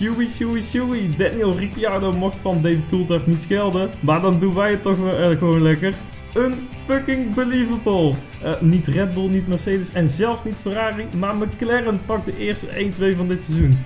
[0.00, 1.14] Shoei, shoei, shoei.
[1.16, 3.90] Daniel Ricciardo mocht van David Coulthard niet schelden.
[4.00, 5.94] Maar dan doen wij het toch wel eh, gewoon lekker.
[6.34, 6.54] Een
[6.86, 8.12] fucking believable.
[8.44, 11.06] Uh, niet Red Bull, niet Mercedes en zelfs niet Ferrari.
[11.18, 13.78] Maar McLaren pakt de eerste 1-2 van dit seizoen.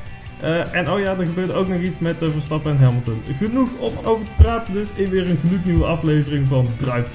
[0.42, 3.22] Uh, en oh ja, er gebeurt ook nog iets met Verstappen en Hamilton.
[3.38, 7.10] Genoeg om over te praten dus in weer een gloednieuwe aflevering van Drive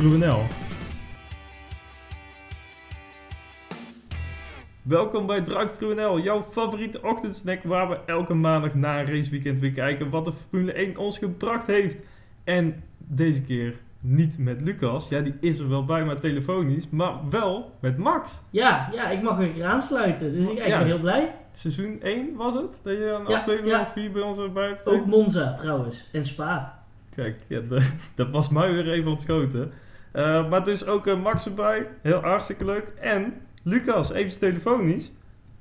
[4.85, 9.71] Welkom bij Drive NL, jouw favoriete ochtendsnack waar we elke maandag na een raceweekend weer
[9.71, 11.97] kijken wat de Formule 1 ons gebracht heeft.
[12.43, 17.13] En deze keer niet met Lucas, ja die is er wel bij maar telefonisch, maar
[17.29, 18.41] wel met Max.
[18.49, 21.35] Ja, ja ik mag weer aansluiten, dus ik, ben heel blij.
[21.51, 23.81] Seizoen 1 was het, dat je een ja, aflevering ja.
[23.81, 26.83] of 4 bij ons erbij hebt Ook Monza trouwens, en Spa.
[27.15, 27.61] Kijk, ja,
[28.15, 29.71] dat was mij weer even ontschoten.
[30.13, 32.87] Uh, maar dus ook uh, Max erbij, heel hartstikke leuk.
[32.99, 33.33] En
[33.67, 35.11] Lucas, even telefonisch.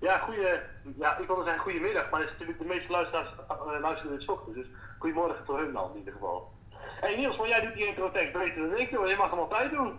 [0.00, 0.46] Ja, goeie,
[0.98, 4.19] ja, ik wilde zeggen goedemiddag, maar het is natuurlijk de meeste luisteraars uh, luisteren in
[4.19, 4.55] het ochtend.
[4.55, 4.66] Dus
[4.98, 6.52] goedemorgen voor hun dan in ieder geval.
[7.00, 9.30] Hé hey Niels, maar jij doet die intro tekst beter dan ik hoor, je mag
[9.30, 9.92] hem altijd doen.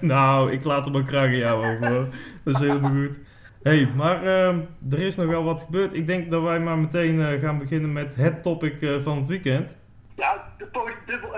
[0.14, 2.08] nou, ik laat hem ook graag aan jou over hoor.
[2.44, 3.16] Dat is helemaal goed.
[3.62, 4.48] hey, maar uh,
[4.90, 5.94] er is nog wel wat gebeurd.
[5.94, 9.26] Ik denk dat wij maar meteen uh, gaan beginnen met het topic uh, van het
[9.26, 9.76] weekend.
[10.16, 10.68] Ja, de
[11.06, 11.30] dubbel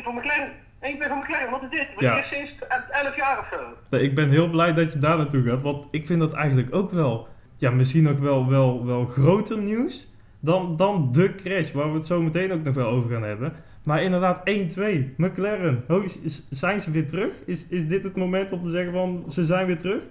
[0.00, 0.52] 1-2 van McLaren.
[0.80, 1.88] Ik ben van klein, wat is dit?
[1.96, 2.22] Ben ja.
[2.22, 2.52] sinds
[2.90, 3.76] 11 jaar of zo?
[3.90, 6.74] Nee, ik ben heel blij dat je daar naartoe gaat, want ik vind dat eigenlijk
[6.74, 10.08] ook wel, ja, misschien ook wel, wel, wel groter nieuws
[10.40, 13.54] dan, dan de crash, waar we het zo meteen ook nog wel over gaan hebben.
[13.84, 15.84] Maar inderdaad, 1-2, McLaren,
[16.50, 17.34] zijn ze weer terug?
[17.46, 20.02] Is, is dit het moment om te zeggen van, ze zijn weer terug?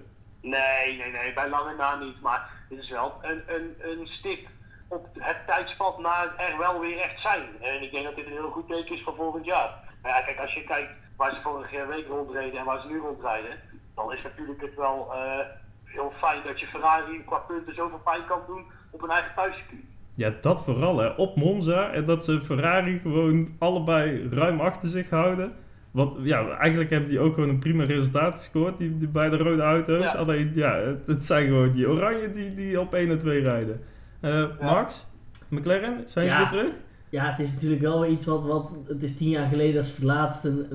[0.41, 4.47] Nee, nee, nee, bij lange na niet, maar dit is wel een, een, een stip
[4.87, 7.41] op het tijdspad naar er wel weer echt zijn.
[7.61, 9.88] En ik denk dat dit een heel goed teken is voor volgend jaar.
[10.01, 12.99] Maar ja, kijk, als je kijkt waar ze vorige week rondreden en waar ze nu
[12.99, 13.51] rondrijden,
[13.95, 15.39] dan is natuurlijk het wel uh,
[15.83, 19.83] heel fijn dat je Ferrari qua punten zoveel pijn kan doen op een eigen thuiscircuit.
[20.15, 21.07] Ja, dat vooral hè.
[21.07, 25.53] Op Monza en dat ze Ferrari gewoon allebei ruim achter zich houden.
[25.91, 29.61] Want ja, eigenlijk hebben die ook gewoon een prima resultaat gescoord, die, die beide rode
[29.61, 30.15] auto's.
[30.15, 33.81] Alleen ja, het, het, zijn gewoon die oranje die, die op 1 en 2 rijden.
[34.21, 35.07] Uh, Max,
[35.49, 36.73] McLaren, zijn ze weer terug?
[37.09, 38.75] Ja, het is natuurlijk wel iets wat, wat.
[38.87, 40.65] Het is tien jaar geleden dat ze voor het laatst een,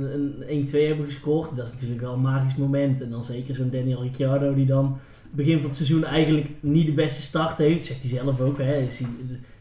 [0.49, 1.57] een 1-2 hebben gescoord.
[1.57, 3.01] Dat is natuurlijk wel een magisch moment.
[3.01, 4.99] En dan zeker zo'n Daniel Ricciardo die dan
[5.31, 7.85] begin van het seizoen eigenlijk niet de beste start heeft.
[7.85, 8.65] Zegt hij zelf ook, hè.
[8.65, 9.01] Hij, is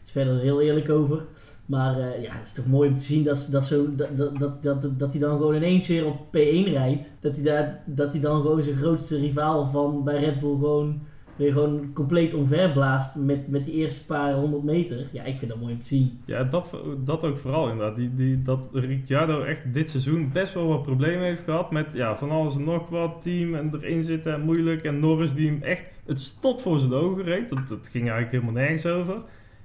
[0.04, 1.22] verder heel eerlijk over.
[1.66, 4.08] Maar uh, ja, het is toch mooi om te zien dat, dat, zo, dat,
[4.38, 7.08] dat, dat, dat hij dan gewoon ineens weer op P1 rijdt.
[7.20, 11.00] Dat hij, daar, dat hij dan gewoon zijn grootste rivaal van bij Red Bull gewoon
[11.36, 15.08] weer gewoon compleet omverblaast met, met die eerste paar honderd meter.
[15.12, 16.20] Ja, ik vind dat mooi om te zien.
[16.24, 16.70] Ja, dat,
[17.04, 17.96] dat ook vooral inderdaad.
[17.96, 22.16] Die, die, dat Ricciardo echt dit seizoen best wel wat problemen heeft gehad met ja,
[22.16, 23.22] van alles en nog wat.
[23.22, 24.82] Team en erin zitten en moeilijk.
[24.82, 27.50] En Norris die hem echt het stot voor zijn ogen reed.
[27.50, 29.22] Dat, dat ging eigenlijk helemaal nergens over.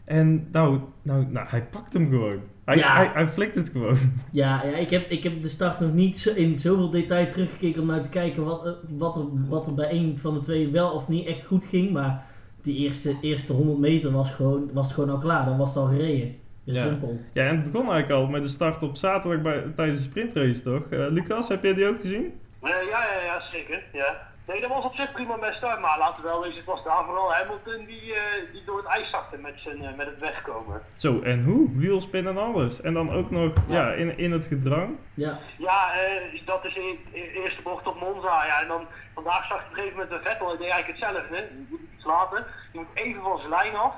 [0.10, 2.40] En nou, nou, nou hij pakt hem gewoon.
[2.66, 2.96] Hij, ja.
[2.96, 3.98] hij, hij flikt het gewoon.
[4.32, 7.88] Ja, ja ik, heb, ik heb de start nog niet in zoveel detail teruggekeken om
[7.88, 10.92] naar te kijken wat, eh, wat, er, wat er bij een van de twee wel
[10.92, 11.92] of niet echt goed ging.
[11.92, 12.26] Maar
[12.62, 15.46] die eerste, eerste 100 meter was gewoon, was gewoon al klaar.
[15.46, 16.36] Dan was het al gereden.
[16.64, 16.84] Ja.
[16.84, 17.20] Simpel.
[17.34, 20.62] ja, en het begon eigenlijk al met de start op zaterdag bij, tijdens de sprintrace,
[20.62, 20.88] toch?
[20.90, 22.24] Uh, Lucas, heb jij die ook gezien?
[22.64, 23.84] Uh, ja, ja, ja, zeker.
[23.94, 24.29] Ja.
[24.50, 26.84] Nee, dat was op zich prima best start, maar laten we wel wezen, het was
[26.84, 28.22] daar vooral Hamilton die, uh,
[28.52, 30.82] die door het ijs zakte met, zijn, uh, met het wegkomen.
[30.94, 31.70] Zo, en hoe?
[31.76, 32.82] Wielspin en alles.
[32.82, 33.92] En dan ook nog ja.
[33.92, 34.98] in, in het gedrang.
[35.14, 38.46] Ja, ja uh, dat is in de eerste bocht op Monza.
[38.46, 41.00] Ja, en dan vandaag zag ik op een gegeven moment de Vettel, ik deed eigenlijk
[41.00, 41.36] hetzelfde.
[41.36, 43.96] Je moet iets later, je moet even van zijn lijn af.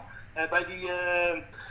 [0.49, 0.89] bij die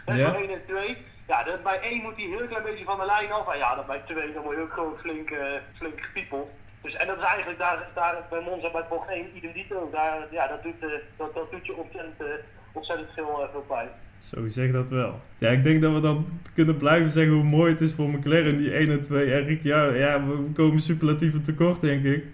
[0.07, 0.35] ja.
[0.35, 0.97] 1 en 2.
[1.27, 3.53] Ja, bij 1 moet hij heel klein beetje van de lijn af.
[3.53, 5.33] En ja, dan bij 2 dan word je ook gewoon flink,
[5.79, 6.49] flink gepiepeld.
[6.83, 9.89] Dus, en dat is eigenlijk daar, daar bij Monza bij bocht 1 idem dito.
[9.93, 12.27] Daar, ja, dat, doet, uh, dat, doet je ontzettend, uh,
[12.73, 13.89] ontzettend veel, uh, veel pijn.
[14.19, 15.21] Zo, zeg dat wel.
[15.39, 18.57] Ja, ik denk dat we dan kunnen blijven zeggen hoe mooi het is voor McLaren,
[18.57, 19.27] die 1 en 2.
[19.27, 22.25] Erik, ja, ja, we komen superlatieve tekort, denk ik.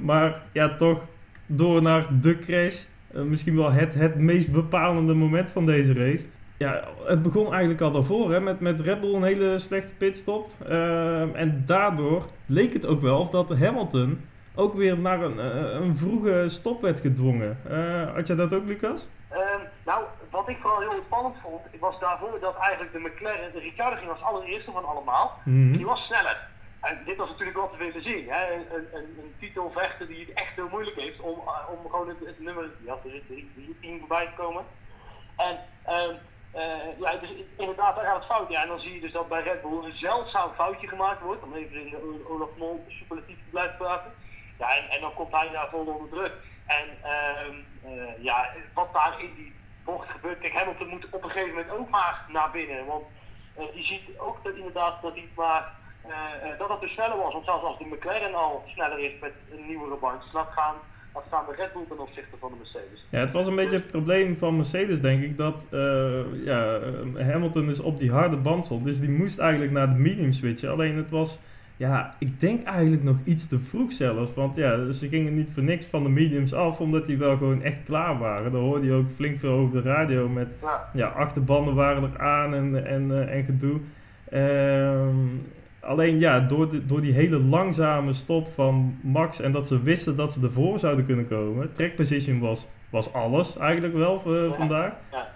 [0.00, 1.04] maar ja, toch
[1.46, 2.76] door naar de crash.
[3.12, 6.24] misschien wel het, het meest bepalende moment van deze race
[6.58, 10.50] ja, het begon eigenlijk al daarvoor hè, met, met Red Bull een hele slechte pitstop.
[10.68, 15.80] Uh, en daardoor leek het ook wel of dat Hamilton ook weer naar een, uh,
[15.80, 17.58] een vroege stop werd gedwongen.
[17.70, 19.08] Uh, had jij dat ook, Lucas?
[19.28, 23.58] Ehm, nou, wat ik vooral heel spannend vond, was daarvoor dat eigenlijk de McLaren, de
[23.58, 25.40] Ricciardo ging als allereerste van allemaal.
[25.44, 26.48] Mm Die was sneller.
[26.80, 28.26] En dit was natuurlijk wel te veel te zien.
[28.28, 28.52] Hè?
[28.54, 31.38] Een, een, een, titelvechter die het echt heel moeilijk heeft om,
[31.74, 34.64] om gewoon het, het nummer ja, er zit drie, team voorbij te komen.
[35.36, 36.14] En ehm,
[36.54, 38.50] uh, ja, dus inderdaad, daar gaat het fout.
[38.50, 41.42] Ja, en dan zie je dus dat bij Red Bull een zeldzaam foutje gemaakt wordt.
[41.42, 44.12] Om even in de Olaf Mol superlatief te blijven praten.
[44.58, 46.32] Ja, en, en dan komt hij daar vol onder druk.
[46.66, 49.54] En uh, uh, ja, wat daar in die
[49.84, 50.38] bocht gebeurt.
[50.38, 52.86] Kijk, Hamilton moet op een gegeven moment ook maar naar binnen.
[52.86, 53.04] Want
[53.54, 55.74] je ziet ook dat inderdaad dat hij maar
[56.58, 57.32] dat het dus sneller was.
[57.32, 60.76] Want zelfs als de McLaren al sneller is met een nieuwere bandjes, laat gaan
[61.16, 63.06] wat staan de Red Bull ten opzichte van de Mercedes.
[63.10, 66.80] Ja, het was een beetje het probleem van Mercedes, denk ik, dat uh, ja,
[67.14, 68.84] Hamilton dus op die harde band stond.
[68.84, 70.70] Dus die moest eigenlijk naar de medium switchen.
[70.70, 71.38] Alleen het was,
[71.76, 74.34] ja, ik denk eigenlijk nog iets te vroeg zelfs.
[74.34, 77.62] Want ja, ze gingen niet voor niks van de mediums af, omdat die wel gewoon
[77.62, 78.52] echt klaar waren.
[78.52, 82.18] Daar hoorde je ook flink veel over de radio met, ja, ja achterbanden waren er
[82.20, 83.80] aan en, en, uh, en gedoe.
[84.30, 85.16] Ehm,
[85.86, 90.16] Alleen ja, door, de, door die hele langzame stop van Max en dat ze wisten
[90.16, 91.72] dat ze ervoor zouden kunnen komen.
[91.72, 94.92] Track position was, was alles eigenlijk wel uh, vandaag.
[95.12, 95.28] Ja.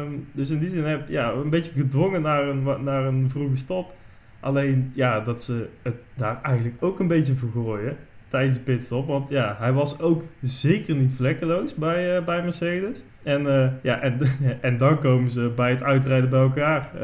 [0.00, 3.56] Um, dus in die zin heb ja, een beetje gedwongen naar een, naar een vroege
[3.56, 3.94] stop.
[4.40, 7.96] Alleen ja, dat ze het daar eigenlijk ook een beetje vergooien
[8.36, 9.06] tijdens de pitstop.
[9.06, 13.02] Want ja, hij was ook zeker niet vlekkeloos bij, uh, bij Mercedes.
[13.22, 14.20] En, uh, ja, en,
[14.68, 16.90] en dan komen ze bij het uitrijden bij elkaar.
[16.94, 17.00] Uh,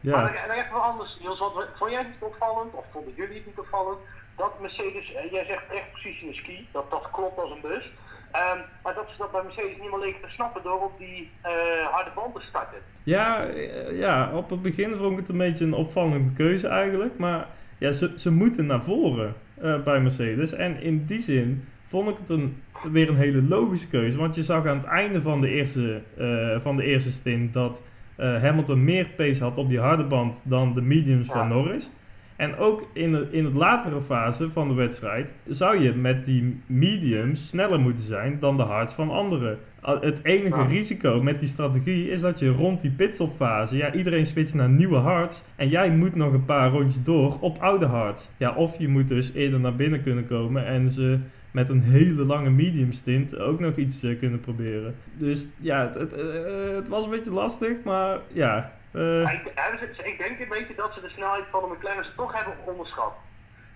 [0.00, 0.16] ja.
[0.16, 1.38] Maar dan, dan even wel anders, Niels.
[1.38, 3.98] Wat, vond jij het niet opvallend, of vonden jullie het niet opvallend,
[4.36, 7.84] dat Mercedes, jij zegt echt precies in de ski, dat dat klopt als een bus.
[7.84, 11.30] Um, maar dat ze dat bij Mercedes niet meer leken te snappen door op die
[11.90, 12.78] harde band te starten.
[13.02, 13.46] Ja,
[13.90, 17.18] ja, op het begin vond ik het een beetje een opvallende keuze eigenlijk.
[17.18, 17.46] Maar
[17.78, 19.34] ja, ze, ze moeten naar voren.
[19.62, 20.52] Eh, bij Mercedes.
[20.52, 22.56] En in die zin vond ik het een,
[22.92, 24.16] weer een hele logische keuze.
[24.16, 27.82] Want je zag aan het einde van de eerste, uh, van de eerste stint dat
[28.18, 31.90] uh, Hamilton meer pace had op die harde band dan de mediums van Norris.
[32.42, 36.60] En ook in de, in het latere fase van de wedstrijd zou je met die
[36.66, 39.58] mediums sneller moeten zijn dan de hards van anderen.
[39.80, 44.54] Het enige risico met die strategie is dat je rond die pitstopfase, ja, iedereen switcht
[44.54, 48.28] naar nieuwe hards en jij moet nog een paar rondjes door op oude hards.
[48.36, 51.18] Ja, of je moet dus eerder naar binnen kunnen komen en ze
[51.50, 54.94] met een hele lange medium stint ook nog iets uh, kunnen proberen.
[55.16, 58.72] Dus ja, het, het, uh, het, was een beetje lastig, maar ja.
[58.92, 63.12] Ik, ik, denk een beetje dat ze de snelheid van de McLaren's toch hebben onderschat.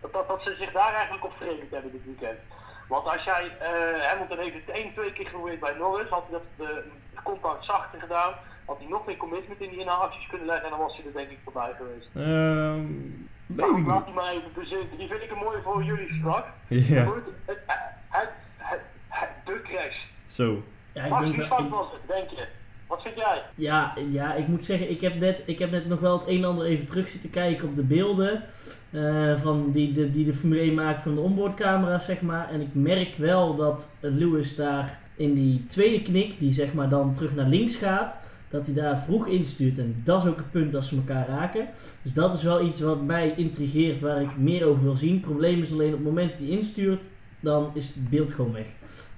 [0.01, 2.39] Dat, dat, dat ze zich daar eigenlijk op verenigd hebben dit weekend.
[2.89, 6.39] Want als jij, uh, Hamilton heeft het één, twee keer geprobeerd bij Norris, had hij
[6.39, 6.83] dat de,
[7.23, 8.33] contact zachter gedaan,
[8.65, 11.13] had hij nog meer commitment in die inhaalacties kunnen leggen en dan was hij er
[11.13, 12.09] denk ik voorbij geweest.
[12.15, 14.99] Um, nou, laat die maar even bezitten.
[14.99, 16.47] Die vind ik een mooie voor jullie strak.
[16.69, 17.05] Ja.
[17.05, 17.59] Het, het,
[18.59, 19.97] het, het, de crash.
[20.25, 20.63] Zo.
[20.93, 22.47] Ja, ik denk wie fout was het, denk je?
[22.87, 23.43] Wat vind jij?
[23.55, 26.37] Ja, ja, ik moet zeggen, ik heb, net, ik heb net nog wel het een
[26.37, 28.43] en ander even terug zitten kijken op de beelden.
[28.91, 32.51] Uh, van die, de, die de Formule 1 maakt van de onboardcamera, zeg maar.
[32.51, 37.15] En ik merk wel dat Lewis daar in die tweede knik, die zeg maar dan
[37.15, 38.17] terug naar links gaat,
[38.49, 39.79] dat hij daar vroeg instuurt.
[39.79, 41.69] En dat is ook het punt dat ze elkaar raken.
[42.03, 45.13] Dus dat is wel iets wat mij intrigeert, waar ik meer over wil zien.
[45.13, 47.07] Het probleem is alleen op het moment dat hij instuurt,
[47.41, 48.67] dan is het beeld gewoon weg.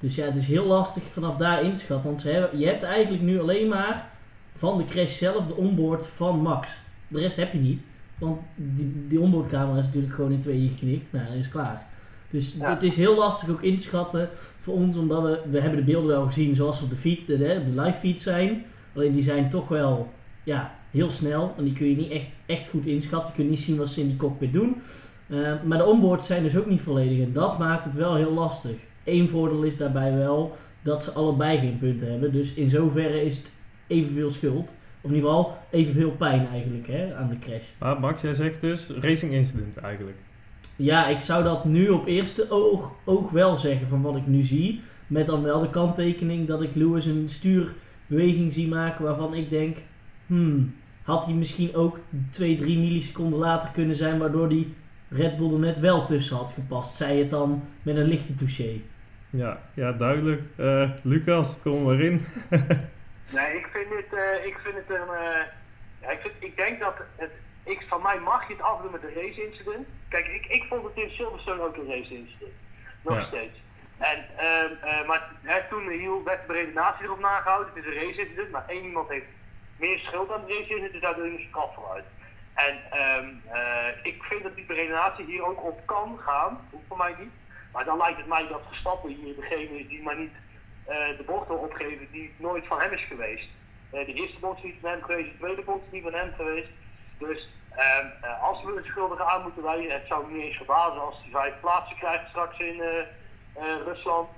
[0.01, 2.11] Dus ja, het is heel lastig vanaf daar in te schatten.
[2.11, 4.11] Want ze hebben, je hebt eigenlijk nu alleen maar
[4.57, 6.69] van de crash zelf de onboard van Max.
[7.09, 7.81] De rest heb je niet.
[8.19, 11.13] Want die, die onboardcamera is natuurlijk gewoon in tweeën geknikt.
[11.13, 11.87] Nou, dan is het klaar.
[12.31, 14.29] Dus het is heel lastig ook in te schatten
[14.61, 17.27] voor ons, omdat we, we hebben de beelden wel gezien zoals ze op de, feed,
[17.27, 18.65] de, de live feed zijn.
[18.95, 20.13] Alleen die zijn toch wel
[20.45, 23.31] ja, heel snel en die kun je niet echt, echt goed inschatten.
[23.31, 24.77] Je kunt niet zien wat ze in die cockpit doen.
[25.29, 28.33] Uh, maar de onboards zijn dus ook niet volledig en dat maakt het wel heel
[28.33, 28.77] lastig.
[29.05, 32.33] Eén voordeel is daarbij wel dat ze allebei geen punten hebben.
[32.33, 33.51] Dus in zoverre is het
[33.87, 34.75] evenveel schuld.
[35.01, 37.65] Of in ieder geval evenveel pijn eigenlijk hè, aan de crash.
[37.79, 40.17] Maar Max, jij zegt dus racing incident eigenlijk.
[40.77, 44.43] Ja, ik zou dat nu op eerste oog, oog wel zeggen van wat ik nu
[44.43, 44.81] zie.
[45.07, 49.77] Met dan wel de kanttekening dat ik Lewis een stuurbeweging zie maken waarvan ik denk...
[50.27, 51.99] Hmm, had hij misschien ook
[52.31, 54.75] 2, 3 milliseconden later kunnen zijn waardoor die
[55.11, 56.95] Red Bull er net wel tussen had gepast.
[56.95, 58.81] Zij het dan met een lichte touché.
[59.31, 60.43] Ja, ja duidelijk.
[60.57, 62.27] Uh, Lucas, kom maar in.
[63.37, 65.09] nee, ik vind het, uh, ik vind het een.
[65.09, 65.41] Uh,
[66.01, 67.31] ja, ik, vind, ik denk dat het.
[67.65, 69.87] Ik, van mij mag je het afdoen met een race incident.
[70.09, 72.53] Kijk, ik, ik vond het in Silverstone ook een race incident.
[73.03, 73.59] Nog steeds.
[73.99, 77.73] En, uh, maar hè, toen heel werd de redenatie erop nagehouden.
[77.75, 79.27] Het is een race incident, maar één iemand heeft
[79.77, 82.05] meer schuld aan de race incident, dus daar doe je een straf voor uit.
[82.67, 83.43] En um,
[84.03, 87.33] ik vind dat die redenatie hier ook op kan gaan, hoeft voor mij niet.
[87.73, 90.33] Maar dan lijkt het mij dat Verstappen hier degene is die maar niet
[90.89, 93.49] uh, de bocht opgeven die nooit van hem is geweest.
[93.93, 96.15] Uh, de eerste bocht is niet van hem geweest, de tweede bocht is niet van
[96.15, 96.69] hem geweest.
[97.19, 98.07] Dus ehm,
[98.41, 101.31] als we een schuldige aan moeten wijzen, het zou me niet eens verbazen als hij
[101.31, 102.83] vijf plaatsen krijgt straks in
[103.85, 104.29] Rusland,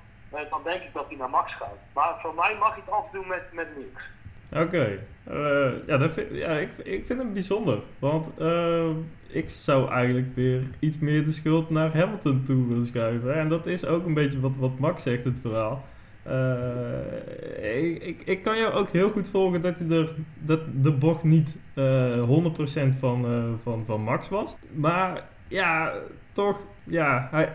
[0.51, 1.79] dan denk ik dat hij naar Max gaat.
[1.95, 4.03] Maar voor mij mag hij het afdoen met, met niks.
[4.53, 4.99] Oké,
[5.31, 7.79] uh, ja, ja ik, ik vind het bijzonder.
[7.99, 8.89] Want uh,
[9.29, 13.35] ik zou eigenlijk weer iets meer de schuld naar Hamilton toe willen schuiven.
[13.35, 15.85] En dat is ook een beetje wat, wat Max zegt, het verhaal.
[16.27, 21.23] Uh, ik, ik kan jou ook heel goed volgen dat, hij er, dat de bocht
[21.23, 22.29] niet uh, eh,
[22.95, 23.27] 100% van,
[23.63, 24.57] van, van Max was.
[24.75, 25.93] Maar ja,
[26.33, 27.49] toch, ja, hij,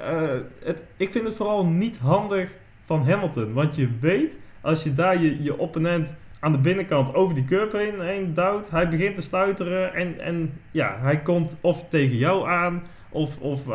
[0.64, 3.54] het, ik vind het vooral niet handig van Hamilton.
[3.54, 6.14] Want je weet, als je daar je, je opponent
[6.46, 10.52] aan de binnenkant over die curb heen, heen duwt, hij begint te stuiteren en, en
[10.72, 13.68] ja, hij komt of tegen jou aan of, of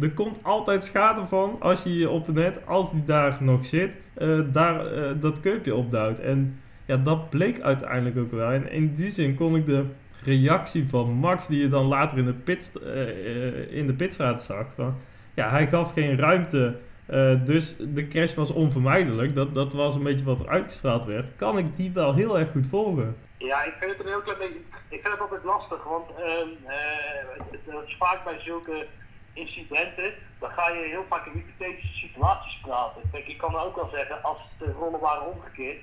[0.00, 4.40] er komt altijd schade van als je je opponent, als die daar nog zit, uh,
[4.52, 6.18] daar uh, dat keupje opduwt.
[6.18, 8.50] En ja, dat bleek uiteindelijk ook wel.
[8.50, 9.84] En in die zin kon ik de
[10.24, 14.66] reactie van Max, die je dan later in de, pit, uh, in de pitstraat zag,
[14.74, 14.94] van,
[15.34, 16.76] ja, hij gaf geen ruimte.
[17.44, 19.34] Dus de crash was onvermijdelijk.
[19.34, 21.36] Dat, dat was een beetje wat er uitgestraald werd.
[21.36, 23.16] Kan ik die wel heel erg goed volgen?
[23.38, 24.60] Ja, ik vind het een heel klein beetje.
[24.88, 26.18] Ik vind het altijd lastig, want uh,
[27.36, 28.86] het, het, is vaak bij zulke
[29.32, 33.02] incidenten, dan ga je heel vaak in hypothetische situaties praten.
[33.12, 35.82] Kijk, ik kan ook wel zeggen, als de rollen waren omgekeerd,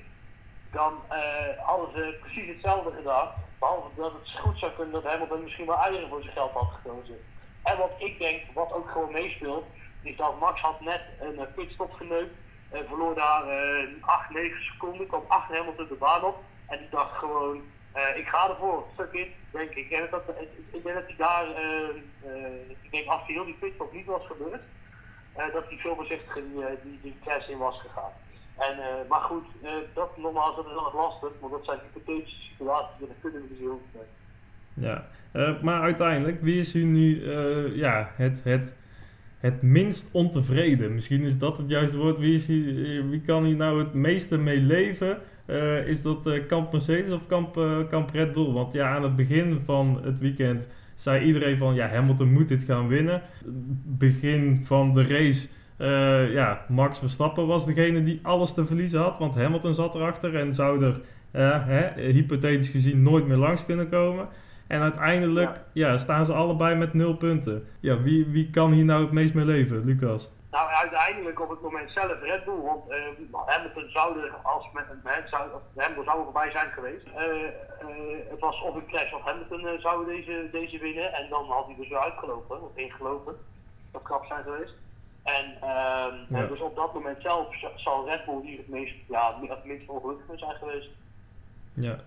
[0.72, 1.18] dan uh,
[1.60, 3.28] hadden ze precies hetzelfde gedaan.
[3.60, 6.72] Behalve dat het goed zou kunnen dat Hamilton misschien wel eieren voor zijn geld had
[6.82, 7.18] gekozen.
[7.64, 9.66] En wat ik denk, wat ook gewoon meespeelt,
[10.04, 12.34] is dat Max had net een pitstop geneukt.
[12.70, 16.44] En verloor daar uh, 8, 9 seconden, kwam achter Hamilton de baan op.
[16.68, 17.62] En die dacht gewoon,
[17.96, 19.92] uh, ik ga ervoor, fuck it, denk ik.
[19.92, 20.24] En dat,
[20.72, 21.46] ik denk dat hij daar,
[22.82, 24.62] ik denk als hij heel die pitstop niet was gebeurd,
[25.54, 28.12] dat hij veel voorzichtiger die, die, die crash in was gegaan.
[28.58, 29.46] En, maar goed,
[29.94, 33.48] dat nogmaals, dat is het lastig, want dat zijn hypothetische situaties en dat kunnen we
[33.48, 34.86] dus heel goed mee.
[34.86, 35.06] Ja,
[35.62, 37.32] maar uiteindelijk, wie is u nu
[37.76, 38.74] ja, het, het,
[39.44, 40.94] het minst ontevreden?
[40.94, 42.20] Misschien is dat het juiste woord.
[42.20, 42.46] Wie,
[43.10, 45.18] wie kan hier nou het meeste mee leven?
[45.48, 48.52] Uh, is dat uh, kamp Mercedes of kamp, uh, kamp Red Bull?
[48.52, 52.64] Want ja, aan het begin van het weekend zei iedereen van ja, Hamilton moet dit
[52.64, 53.22] gaan winnen.
[53.86, 55.48] Begin van de race,
[56.34, 59.20] ja, Max Verstappen was degene die alles te verliezen had.
[59.20, 64.28] Want Hamilton zat erachter en zou er hè, hypothetisch gezien nooit meer langs kunnen komen.
[64.68, 65.98] En uiteindelijk ja.
[65.98, 67.68] staan ze allebei met nul punten.
[67.80, 70.30] Ja, wie, wie kan hier nou het meest mee leven, Lucas?
[70.52, 72.98] Nou, uiteindelijk op het moment zelf Red Bull, want uh,
[73.46, 77.06] Hamilton zou er als met een mens zou, Hamilton zou er voorbij zijn geweest.
[77.08, 81.46] Uh, uh, het was of een crash of Hamilton zou deze, deze winnen en dan
[81.46, 83.36] had hij dus weer uitgelopen, of ingelopen.
[83.92, 84.74] Dat krap zijn geweest.
[85.24, 86.48] En, ehm, ja.
[86.48, 90.40] dus op dat moment zelf zal Red Bull hier het meest, ja, het minst ongelukkig
[90.40, 90.90] zijn geweest.
[91.74, 92.00] Ja.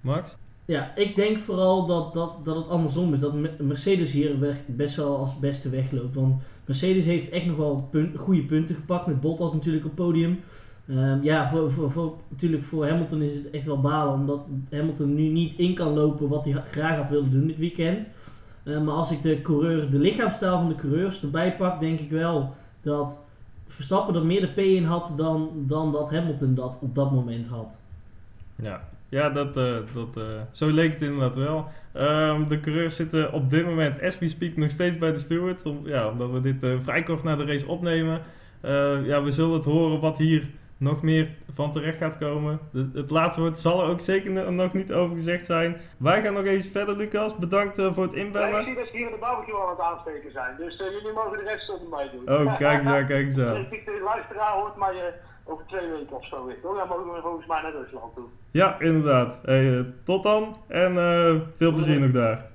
[0.00, 0.36] Max?
[0.64, 3.20] Ja, ik denk vooral dat, dat, dat het andersom is.
[3.20, 6.14] Dat Mercedes hier best wel als beste wegloopt.
[6.14, 9.06] Want Mercedes heeft echt nog wel goede punten gepakt.
[9.06, 10.40] Met Bottas natuurlijk op podium.
[10.90, 14.14] Um, ja, voor, voor, natuurlijk voor Hamilton is het echt wel balen.
[14.14, 18.06] Omdat Hamilton nu niet in kan lopen wat hij graag had willen doen dit weekend.
[18.64, 22.10] Uh, maar als ik de, coureur, de lichaamstaal van de coureurs erbij pak, denk ik
[22.10, 23.18] wel dat
[23.66, 27.46] Verstappen er meer de P in had dan, dan dat Hamilton dat op dat moment
[27.46, 27.76] had.
[28.56, 31.66] Ja, ja, dat, uh, dat, uh, zo leek het inderdaad wel.
[31.96, 35.62] Um, de coureurs zitten op dit moment, as we speak, nog steeds bij de stewards.
[35.62, 38.22] Om, ja, omdat we dit uh, vrij kort na de race opnemen.
[39.04, 42.58] ja, we zullen het horen wat hier nog meer van terecht gaat komen.
[42.72, 45.76] De, het laatste woord zal er ook zeker nog niet over gezegd zijn.
[45.96, 47.36] Wij gaan nog even verder, Lucas.
[47.36, 48.48] Bedankt voor het inbellen.
[48.48, 50.56] Ja, ik zie dat ze hier in de barbecue aan het aansteken zijn.
[50.56, 52.34] Dus jullie mogen de rest zonder mij doen.
[52.34, 53.66] Oh, kijk eens kijk eens aan.
[53.70, 54.94] de luisteraar hoort maar
[55.44, 56.76] over twee weken of zo weer, toch?
[56.76, 58.24] Dan mogen we volgens mij naar Rusland toe.
[58.50, 59.38] Ja, inderdaad.
[59.42, 62.50] Hey, uh, tot dan en uh, veel plezier nog daar.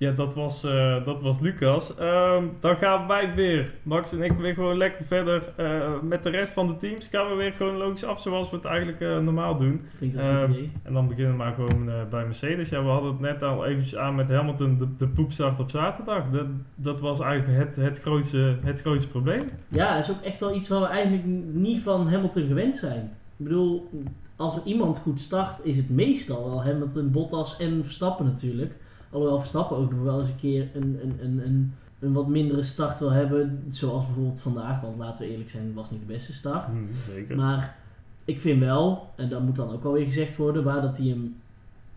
[0.00, 1.94] Ja, dat was, uh, dat was Lucas.
[1.94, 6.30] Ehm, dan gaan wij weer, Max en ik, weer gewoon lekker verder uh, met de
[6.30, 7.06] rest van de teams.
[7.06, 9.80] Gaan we weer gewoon logisch af zoals we het eigenlijk uh, normaal doen.
[10.00, 12.68] Um, en dan beginnen we maar gewoon bij Mercedes.
[12.68, 16.30] Ja, we hadden het net al eventjes aan met Hamilton, de, de poepstart op zaterdag.
[16.30, 19.50] Dat, dat was eigenlijk het, het, grootste, het grootste probleem.
[19.68, 23.02] Ja, is ook echt wel iets waar we eigenlijk niet van Hamilton gewend zijn.
[23.36, 23.90] Ik bedoel,
[24.36, 28.74] als er iemand goed start, is het meestal wel Hamilton, Bottas en Verstappen natuurlijk.
[29.10, 32.62] Alhoewel Verstappen ook nog wel eens een keer een, een, een, een, een wat mindere
[32.62, 33.64] start wil hebben.
[33.70, 36.72] Zoals bijvoorbeeld vandaag, want laten we eerlijk zijn, het was niet de beste start.
[36.72, 37.36] Mm, zeker.
[37.36, 37.76] Maar
[38.24, 41.06] ik vind wel, en dat moet dan ook wel weer gezegd worden, waar dat hij
[41.06, 41.36] hem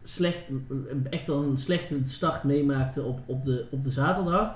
[0.04, 0.50] slecht,
[1.10, 4.56] echt wel een slechte start meemaakte op, op, de, op de zaterdag.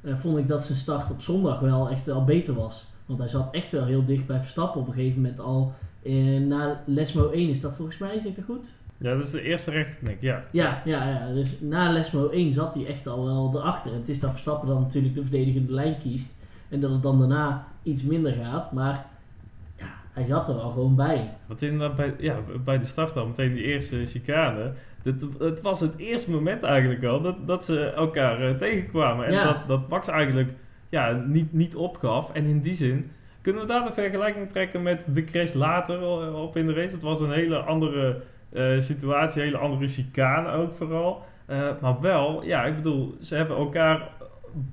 [0.00, 2.86] Uh, vond ik dat zijn start op zondag wel echt wel beter was.
[3.06, 5.72] Want hij zat echt wel heel dicht bij Verstappen op een gegeven moment al.
[6.02, 8.66] Uh, na Lesmo 1 is dat volgens mij, zeg ik dat goed?
[8.98, 10.44] Ja, dat is de eerste rechterknik, ja.
[10.50, 11.32] Ja, ja, ja.
[11.32, 13.92] Dus na Lesmo 1 zat hij echt al wel erachter.
[13.92, 16.34] En het is dat Verstappen dan natuurlijk de verdedigende lijn kiest.
[16.68, 18.72] En dat het dan daarna iets minder gaat.
[18.72, 19.06] Maar
[19.76, 21.30] ja, hij zat er al gewoon bij.
[21.46, 24.72] Want inderdaad, bij, ja, bij de start al, meteen die eerste chicane.
[25.02, 29.26] Het, het was het eerste moment eigenlijk al dat, dat ze elkaar uh, tegenkwamen.
[29.26, 30.52] En dat, dat Max eigenlijk
[30.88, 32.32] ja, niet, niet opgaf.
[32.32, 36.02] En in die zin Kunnen we daar de vergelijking trekken met de crash later
[36.34, 36.94] op in de race?
[36.94, 41.22] Het was een hele andere uh, situatie, een hele andere chicane ook vooral.
[41.80, 44.08] maar wel, ja, ik bedoel, ze hebben elkaar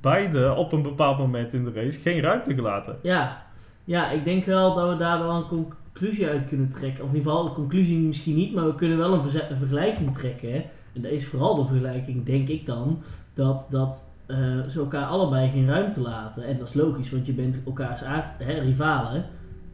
[0.02, 2.98] beide op een bepaald moment in de race geen ruimte gelaten.
[3.02, 3.44] Ja,
[3.84, 7.04] ja ik denk wel dat we daar wel een conclusie uit kunnen trekken.
[7.04, 10.64] Of in ieder geval, de conclusie misschien niet, maar we kunnen wel een, vergelijking trekken.
[10.94, 13.04] En dat is vooral de vergelijking, denk ik dan,
[13.34, 16.44] dat, dat uh, ze elkaar allebei geen ruimte laten.
[16.44, 18.02] En dat is logisch, want je bent elkaars
[18.38, 19.26] hè, rivalen.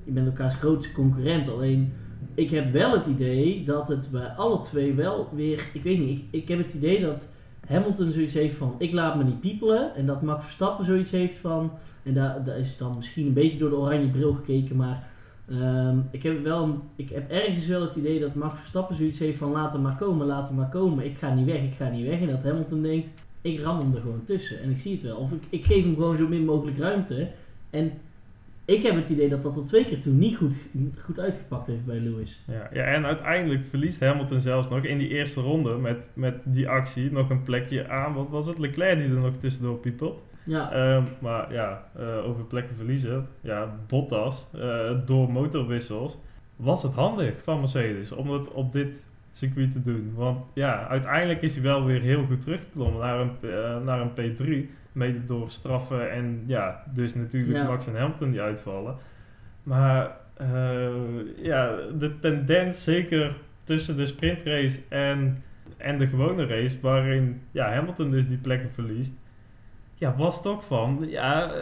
[0.04, 1.50] Je bent elkaars grootste concurrent.
[1.50, 1.94] Alleen,
[2.36, 5.70] ik heb wel het idee dat het bij alle twee wel weer...
[5.74, 7.28] Ik weet niet, ik, ik heb het idee dat
[7.68, 9.96] Hamilton zoiets heeft van ik laat me niet piepelen.
[9.96, 11.72] En dat Max Verstappen zoiets heeft van.
[12.04, 14.76] En daar, daar is dan misschien een beetje door de oranje bril gekeken.
[14.76, 15.08] Maar
[15.50, 19.38] ehm, ik, heb wel, ik heb ergens wel het idee dat Max Verstappen zoiets heeft
[19.38, 21.06] van laat hem maar komen, laat hem maar komen.
[21.06, 22.20] Ik ga niet weg, ik ga niet weg.
[22.20, 23.10] En dat Hamilton denkt
[23.42, 24.62] ik ram hem er gewoon tussen.
[24.62, 25.18] En ik zie het wel.
[25.18, 27.28] Of ik, ik geef hem gewoon zo min mogelijk ruimte.
[27.70, 27.92] En
[28.66, 30.56] ik heb het idee dat dat tot twee keer toen niet goed,
[31.04, 32.44] goed uitgepakt heeft bij Lewis.
[32.48, 36.70] Ja, ja, en uiteindelijk verliest Hamilton zelfs nog in die eerste ronde met, met die
[36.70, 38.14] actie nog een plekje aan.
[38.14, 38.58] Wat was het?
[38.58, 40.22] Leclerc die er nog tussendoor piepelt.
[40.44, 40.72] Ja.
[40.72, 43.28] Ehm, maar ja, uh, over plekken verliezen.
[43.42, 46.18] Ja, Bottas, uh, door motorwissels,
[46.56, 50.12] was het handig van Mercedes om het op dit circuit te doen.
[50.16, 54.12] Want ja, uiteindelijk is hij wel weer heel goed teruggeklommen naar een, uh, naar een
[54.12, 58.96] P3 mede door straffen en ja, dus natuurlijk Max en Hamilton die uitvallen.
[59.64, 60.90] Maar uh,
[61.38, 65.44] ja, de tendens zeker tussen de sprintrace en,
[65.78, 69.14] en de gewone race, waarin ja, Hamilton dus die plekken verliest,
[70.02, 71.62] ja, was toch van, ja, uh,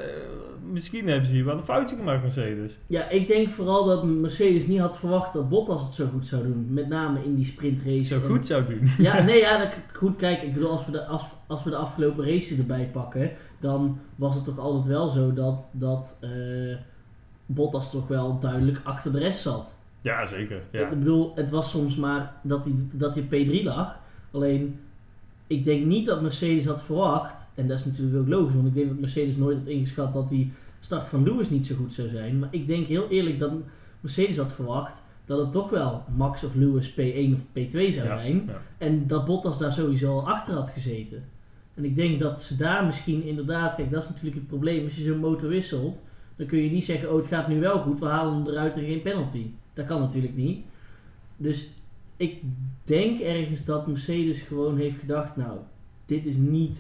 [0.71, 2.77] misschien hebben ze hier wel een foutje gemaakt, Mercedes.
[2.85, 6.43] Ja, ik denk vooral dat Mercedes niet had verwacht dat Bottas het zo goed zou
[6.43, 6.73] doen.
[6.73, 8.03] Met name in die sprintrace.
[8.03, 8.89] Zo goed zou doen.
[9.07, 11.75] Ja, nee, ja, dat, goed, kijk, ik bedoel, als we, de, als, als we de
[11.75, 16.77] afgelopen races erbij pakken, dan was het toch altijd wel zo dat, dat uh,
[17.45, 19.73] Bottas toch wel duidelijk achter de rest zat.
[20.01, 20.61] Ja, zeker.
[20.71, 20.79] Ja.
[20.79, 23.99] Ik bedoel, het was soms maar dat hij, dat hij P3 lag.
[24.31, 24.79] Alleen,
[25.47, 28.73] ik denk niet dat Mercedes had verwacht, en dat is natuurlijk ook logisch, want ik
[28.73, 32.09] denk dat Mercedes nooit had ingeschat dat die start van Lewis niet zo goed zou
[32.09, 32.39] zijn.
[32.39, 33.51] Maar ik denk heel eerlijk dat
[33.99, 38.49] Mercedes had verwacht dat het toch wel Max of Lewis P1 of P2 zou zijn.
[38.77, 41.23] En dat Bottas daar sowieso al achter had gezeten.
[41.73, 44.83] En ik denk dat ze daar misschien inderdaad, kijk, dat is natuurlijk het probleem.
[44.83, 46.03] Als je zo'n motor wisselt,
[46.35, 48.75] dan kun je niet zeggen: Oh, het gaat nu wel goed, we halen hem eruit
[48.75, 49.45] en geen penalty.
[49.73, 50.65] Dat kan natuurlijk niet.
[51.37, 51.69] Dus
[52.17, 52.41] ik
[52.83, 55.57] denk ergens dat Mercedes gewoon heeft gedacht: Nou,
[56.05, 56.79] dit is niet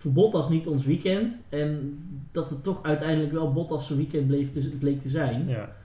[0.00, 1.38] voor Bottas niet ons weekend.
[1.48, 1.98] En
[2.32, 5.48] dat het toch uiteindelijk wel Bottas zijn weekend bleef te, bleek te zijn.
[5.48, 5.78] Ja.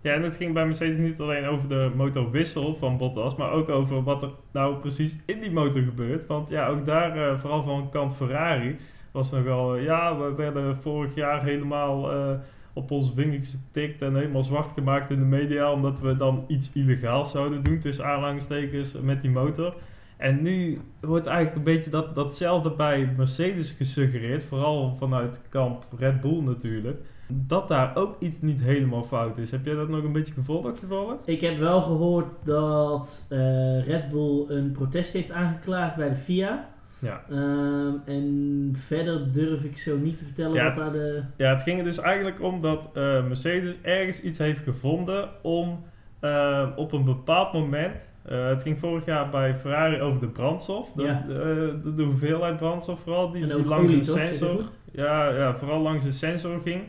[0.00, 3.68] Ja, en het ging bij Mercedes niet alleen over de motorwissel van Bottas, maar ook
[3.68, 6.26] over wat er nou precies in die motor gebeurt.
[6.26, 8.76] Want ja, ook daar, uh, vooral van kant Ferrari,
[9.12, 12.38] was nogal, uh, ja, we werden vorig jaar helemaal uh,
[12.72, 16.70] op ons vingertjes getikt en helemaal zwart gemaakt in de media, omdat we dan iets
[16.72, 19.74] illegaals zouden doen, tussen aanhalingstekens, met die motor.
[20.22, 26.20] En nu wordt eigenlijk een beetje dat, datzelfde bij Mercedes gesuggereerd, vooral vanuit kamp Red
[26.20, 27.00] Bull natuurlijk
[27.34, 29.50] dat daar ook iets niet helemaal fout is.
[29.50, 31.16] Heb jij dat nog een beetje gevolgd toevallig?
[31.24, 36.68] Ik heb wel gehoord dat uh, Red Bull een protest heeft aangeklaagd bij de FIA.
[36.98, 37.22] Ja.
[37.30, 41.22] Um, en verder durf ik zo niet te vertellen ja, wat daar de...
[41.36, 45.84] Ja, het ging er dus eigenlijk om dat uh, Mercedes ergens iets heeft gevonden om
[46.20, 48.11] uh, op een bepaald moment...
[48.22, 50.92] het ging vorig jaar bij Ferrari over de brandstof.
[50.92, 51.24] De, ja.
[51.26, 54.64] de, de, hoeveelheid brandstof vooral, die, die langs een sensor...
[54.92, 56.82] Ja, ja, vooral langs een sensor ging.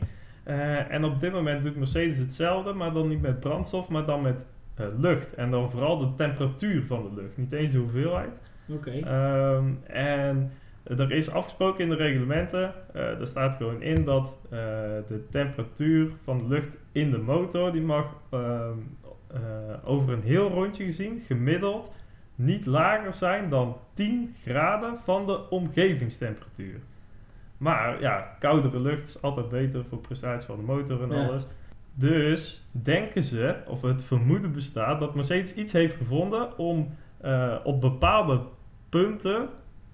[0.46, 4.22] Uh, en op dit moment doet Mercedes hetzelfde, maar dan niet met brandstof, maar dan
[4.22, 4.36] met
[4.80, 5.34] uh, lucht.
[5.34, 8.30] En dan vooral de temperatuur van de lucht, niet eens de hoeveelheid.
[8.68, 8.88] Oké.
[8.88, 9.54] Okay.
[9.56, 10.52] Um, ehm, en
[10.84, 14.36] er is afgesproken in de reglementen, er staat gewoon in dat
[15.08, 18.78] de temperatuur van de lucht in de motor, die mag ehm,
[19.84, 21.92] over een heel rondje gezien, gemiddeld,
[22.34, 26.80] niet lager zijn dan 10 graden van de omgevingstemperatuur.
[27.58, 31.46] Maar ja, koudere lucht is altijd beter voor prestatie van de motor en alles.
[31.94, 36.88] Dus denken ze, of het vermoeden bestaat, dat Mercedes iets heeft gevonden om
[37.24, 38.40] uh, op bepaalde
[38.88, 39.48] punten,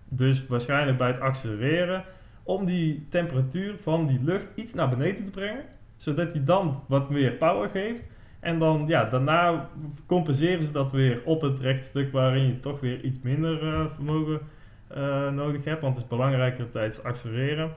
[0.09, 2.05] dus waarschijnlijk bij het accelereren,
[2.43, 5.65] om die temperatuur van die lucht iets naar beneden te brengen.
[5.97, 8.03] Zodat die dan wat meer power geeft.
[8.41, 9.69] En dan, ja, daarna
[10.07, 14.41] compenseren ze dat weer op het rechtstuk waarin je toch weer iets minder uh, vermogen
[14.97, 17.71] uh, nodig hebt, want het is belangrijker tijdens accelereren.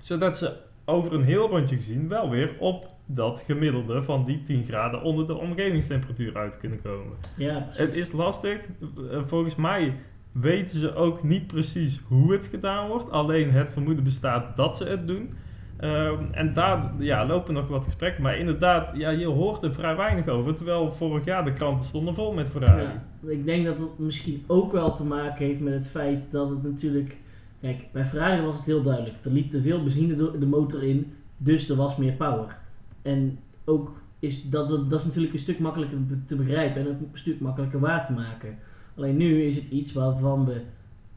[0.00, 4.64] Zodat ze over een heel rondje gezien wel weer op dat gemiddelde van die 10
[4.64, 7.16] graden onder de omgevingstemperatuur uit kunnen komen.
[7.36, 8.66] Ja, het is lastig.
[9.10, 9.94] Eh, volgens mij
[10.32, 13.10] weten ze ook niet precies hoe het gedaan wordt.
[13.10, 15.34] Alleen het vermoeden bestaat dat ze het doen.
[15.76, 18.22] Ehm, en daar ja, lopen nog wat gesprekken.
[18.22, 20.54] Maar inderdaad, ja, je hoort er vrij weinig over.
[20.54, 22.52] Terwijl vorig jaar de kranten stonden vol met.
[22.60, 26.50] Ja, ik denk dat het misschien ook wel te maken heeft met het feit dat
[26.50, 27.16] het natuurlijk...
[27.60, 29.14] Kijk, bij Ferrari was het heel duidelijk.
[29.24, 32.56] Er liep te veel benzine de motor in, dus er was meer power.
[33.02, 37.40] En ook is dat, dat is natuurlijk een stuk makkelijker te begrijpen en een stuk
[37.40, 38.58] makkelijker waar te maken.
[38.96, 40.60] Alleen nu is het iets waarvan we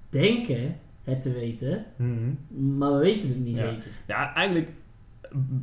[0.09, 2.77] denken het te weten, mhm.
[2.77, 3.91] maar we weten het niet zeker.
[4.07, 4.69] Ja, eigenlijk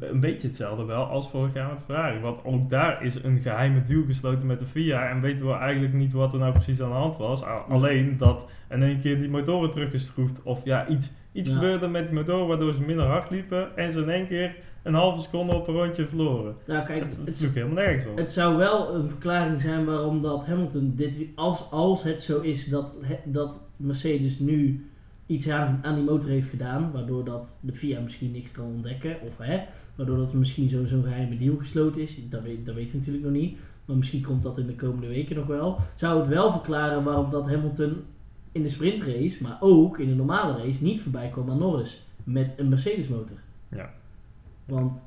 [0.00, 2.20] een beetje hetzelfde wel als vorig jaar met Ferrari.
[2.20, 5.94] Want ook daar is een geheime deal gesloten met de FIA en weten we eigenlijk
[5.94, 7.42] niet wat er nou precies aan de hand was.
[7.68, 12.14] Alleen dat in één keer die motoren teruggeschroefd of ja, iets, iets gebeurde met die
[12.14, 15.68] motoren waardoor ze minder hard liepen en ze in één keer een halve seconde op
[15.68, 16.56] een rondje verloren.
[16.66, 18.16] Nou, kijk, het, het is helemaal nergens op.
[18.16, 22.68] Het zou wel een verklaring zijn waarom dat Hamilton dit, als, als het zo is
[22.68, 24.86] dat, dat Mercedes nu
[25.32, 29.16] iets aan, aan die motor heeft gedaan, waardoor dat de FIA misschien niks kan ontdekken,
[29.20, 29.60] of hè,
[29.94, 33.24] waardoor dat misschien zo'n zo geheime deal gesloten is, dat, weet, dat weten we natuurlijk
[33.24, 36.52] nog niet, maar misschien komt dat in de komende weken nog wel, zou het wel
[36.52, 37.96] verklaren waarom dat Hamilton
[38.52, 42.54] in de sprintrace, maar ook in de normale race, niet voorbij kwam aan Norris met
[42.56, 43.36] een Mercedes motor.
[43.68, 43.90] Ja.
[44.64, 45.02] Want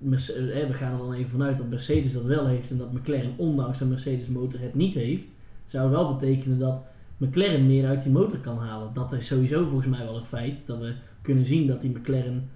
[0.00, 3.34] eh, we gaan er dan even vanuit dat Mercedes dat wel heeft en dat McLaren
[3.36, 5.24] ondanks een Mercedes motor het niet heeft,
[5.66, 6.82] zou wel betekenen dat
[7.26, 8.94] McLaren meer uit die motor kan halen.
[8.94, 10.66] Dat is sowieso volgens mij wel een feit.
[10.66, 12.50] Dat we kunnen zien dat die McLaren,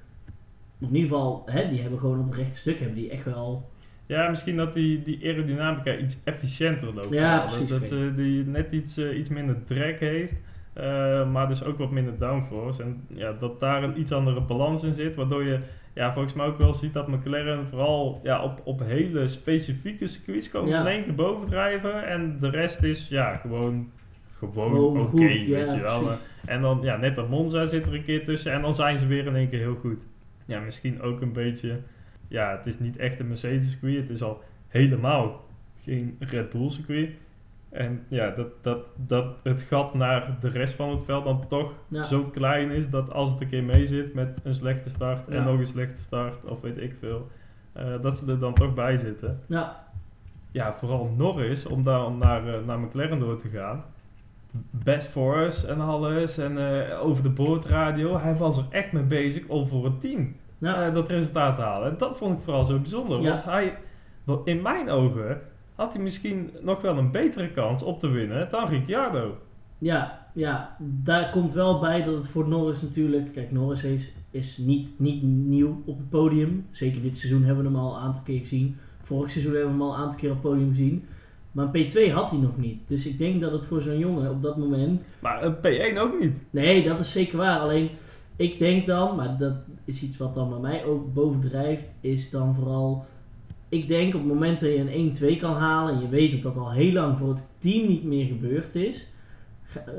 [0.80, 3.24] of in ieder geval, hè, die hebben gewoon op een rechte stuk, hebben die echt
[3.24, 3.70] wel...
[4.06, 7.10] Ja, misschien dat die, die aerodynamica iets efficiënter loopt.
[7.10, 7.68] Ja, precies.
[7.68, 10.36] Dat, ze die net iets, uh, iets minder drag heeft.
[10.78, 12.82] Uh, maar dus ook wat minder downforce.
[12.82, 15.16] En ja, dat daar een iets andere balans in zit.
[15.16, 15.58] Waardoor je
[15.94, 20.50] ja, volgens mij ook wel ziet dat McLaren vooral ja, op, op hele specifieke circuits
[20.50, 22.08] komen ze in één keer bovendrijven.
[22.08, 23.90] En de rest is ja, gewoon
[24.38, 26.10] gewoon oké, weet je wel.
[26.44, 29.06] En dan, ja, net dat Monza zit er een keer tussen en dan zijn ze
[29.06, 30.06] weer in één keer heel goed.
[30.44, 31.80] Ja, misschien ook een beetje,
[32.28, 35.44] ja, het is niet echt een Mercedes circuit, het is al helemaal
[35.82, 37.10] geen Red Bull circuit.
[37.68, 41.72] En ja, dat, dat, dat het gat naar de rest van het veld dan toch
[42.02, 45.44] zo klein is dat als het een keer mee zit met een slechte start en
[45.44, 47.28] nog een slechte start of weet ik veel,
[47.76, 49.38] uh, dat ze er dan toch bij zitten.
[49.46, 49.86] Ja.
[50.50, 53.84] Ja, vooral Norris, om dan naar, uh, naar McLaren door te gaan
[54.70, 56.38] best for us en alles.
[56.38, 58.18] En uh, over de boordradio.
[58.18, 61.90] Hij was er echt mee bezig om voor het team uh, dat resultaat te halen.
[61.90, 63.22] En dat vond ik vooral zo bijzonder.
[63.22, 63.78] Want hij,
[64.44, 65.40] in mijn ogen,
[65.74, 69.38] had hij misschien nog wel een betere kans op te winnen dan Ricciardo.
[69.78, 73.32] Ja, ja, daar komt wel bij dat het voor Norris natuurlijk...
[73.32, 76.66] Kijk, Norris is, is niet, niet nieuw op het podium.
[76.70, 78.76] Zeker dit seizoen hebben we hem al een aantal keer gezien.
[79.02, 81.04] Vorig seizoen hebben we hem al een aantal keer op het podium gezien.
[81.58, 82.80] Maar een P2 had hij nog niet.
[82.86, 85.04] Dus ik denk dat het voor zo'n jongen op dat moment.
[85.20, 86.32] Maar een P1 ook niet.
[86.50, 87.58] Nee, dat is zeker waar.
[87.58, 87.90] Alleen
[88.36, 92.54] ik denk dan, maar dat is iets wat dan bij mij ook bovendrijft, is dan
[92.54, 93.04] vooral.
[93.68, 96.42] Ik denk op het moment dat je een 1-2 kan halen en je weet dat
[96.42, 99.06] dat al heel lang voor het team niet meer gebeurd is,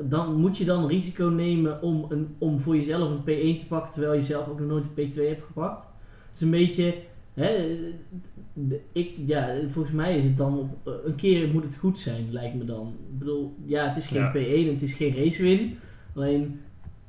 [0.08, 3.20] dan moet je dan risico nemen om, een, om voor jezelf een
[3.56, 5.86] P1 te pakken terwijl je zelf ook nog nooit een P2 hebt gepakt.
[6.30, 6.94] Het is een beetje
[7.34, 7.76] Hè,
[8.92, 12.54] ik, ja, volgens mij is het dan eh, een keer moet het goed zijn, lijkt
[12.54, 12.94] me dan.
[13.12, 15.78] Ik bedoel, ja, het is geen P1 en het is geen racewin.
[16.14, 16.60] Alleen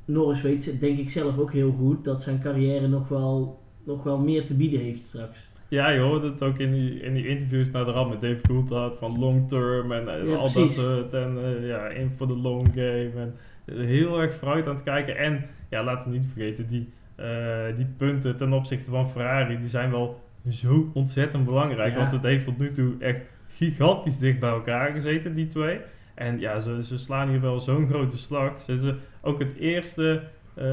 [0.05, 4.17] Norris weet, denk ik zelf ook heel goed, dat zijn carrière nog wel, nog wel
[4.17, 5.49] meer te bieden heeft straks.
[5.67, 8.41] Ja, je hoorde het ook in die, in die interviews naar de rand met Dave
[8.41, 11.13] Coulthard van long term en, eh, al dat soort.
[11.13, 13.11] En uh, ja, in voor de long game.
[13.15, 13.35] En
[13.75, 15.17] heel erg vooruit aan het kijken.
[15.17, 19.69] En ja, laten we niet vergeten, die uh, die punten ten opzichte van Ferrari, die
[19.69, 21.95] zijn wel zo ontzettend belangrijk.
[21.95, 25.79] Want het heeft tot nu toe echt gigantisch dicht bij elkaar gezeten, die twee.
[26.15, 28.61] En ja, ze, ze slaan hier wel zo'n grote slag.
[28.61, 30.23] Ze zijn ook het eerste,
[30.57, 30.63] uh,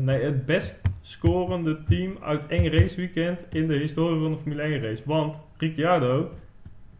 [0.00, 4.82] nee, het best scorende team uit één raceweekend in de historie van de Formule 1
[4.82, 5.02] race.
[5.06, 6.30] Want Ricciardo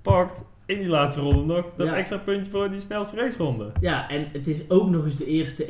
[0.03, 3.73] pakt in die laatste ronde nog dat extra puntje voor die snelste raceronde.
[3.81, 5.69] Ja, en het is ook nog eens de eerste 1-2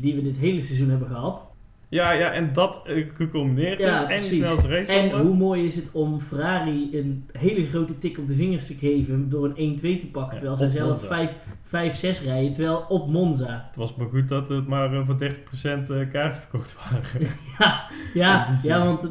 [0.00, 1.51] die we dit hele seizoen hebben gehad.
[1.92, 4.92] Ja, ja, en dat uh, gecombineerd ja, en die snelste race.
[4.92, 8.74] En hoe mooi is het om Ferrari een hele grote tik op de vingers te
[8.74, 13.64] geven door een 1-2 te pakken, terwijl zij zelf 5-6 rijden, terwijl op Monza.
[13.66, 17.02] Het was maar goed dat het maar uh, voor 30% uh, kaarten verkocht waren.
[17.58, 19.08] ja, ja, ja, want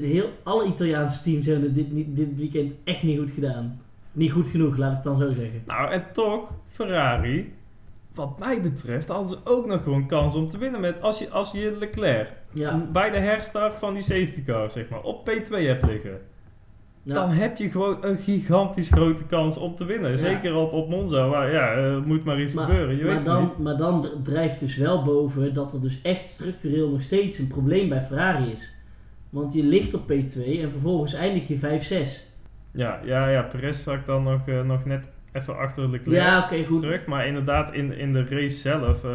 [0.00, 3.80] heel, alle Italiaanse teams hebben dit, dit weekend echt niet goed gedaan.
[4.12, 5.62] Niet goed genoeg, laat ik het dan zo zeggen.
[5.66, 7.52] Nou, en toch, Ferrari
[8.14, 11.30] wat mij betreft hadden ze ook nog gewoon kans om te winnen met als je,
[11.30, 12.28] als je Leclerc
[12.92, 16.20] bij de herstart van die safety car zeg maar op P2 hebt liggen.
[17.02, 20.18] Dan heb je gewoon een gigantisch grote kans om te winnen.
[20.18, 22.96] Zeker op, op Monza, waar ja, uh, moet maar iets gebeuren.
[22.96, 23.58] Je maar, weet dan, niet.
[23.58, 27.88] maar dan drijft dus wel boven dat er dus echt structureel nog steeds een probleem
[27.88, 28.72] bij Ferrari is.
[29.30, 32.32] Want je ligt op P2 en vervolgens eindig je 5-6.
[32.70, 36.64] Ja, ja, ja, Perez zag dan nog, uh, nog net even achter Leclerc ja, okay,
[36.64, 36.80] goed.
[36.80, 37.06] terug.
[37.06, 39.10] Maar inderdaad, in, in de race zelf uh,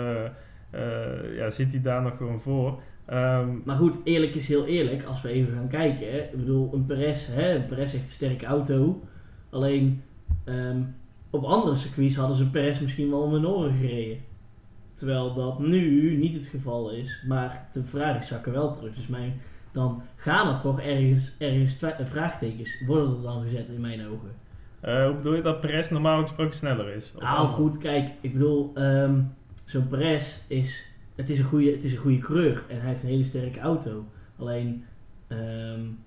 [0.75, 2.81] uh, ja, zit hij daar nog gewoon voor.
[3.13, 6.11] Um, maar goed, eerlijk is heel eerlijk, als we even gaan kijken.
[6.11, 9.03] Hè, ik bedoel, een Perez, hè, een Perez heeft een sterke auto.
[9.49, 10.03] Alleen
[10.45, 10.95] um,
[11.29, 14.17] op andere circuits hadden ze Perez misschien wel om hun oren gereden.
[14.93, 17.23] Terwijl dat nu niet het geval is.
[17.27, 18.95] Maar de Ferraris zakken wel terug.
[18.95, 24.07] Dus mijn, dan gaan er toch ergens, ergens vraagtekens worden er dan gezet in mijn
[24.07, 24.31] ogen.
[24.85, 27.13] Uh, hoe bedoel je dat Perez normaal gesproken sneller is?
[27.19, 29.33] Nou goed, kijk, ik bedoel, um,
[29.65, 33.03] zo'n Perez is, het is, een goede, het is een goede coureur en hij heeft
[33.03, 34.05] een hele sterke auto.
[34.37, 34.85] Alleen,
[35.27, 35.99] um,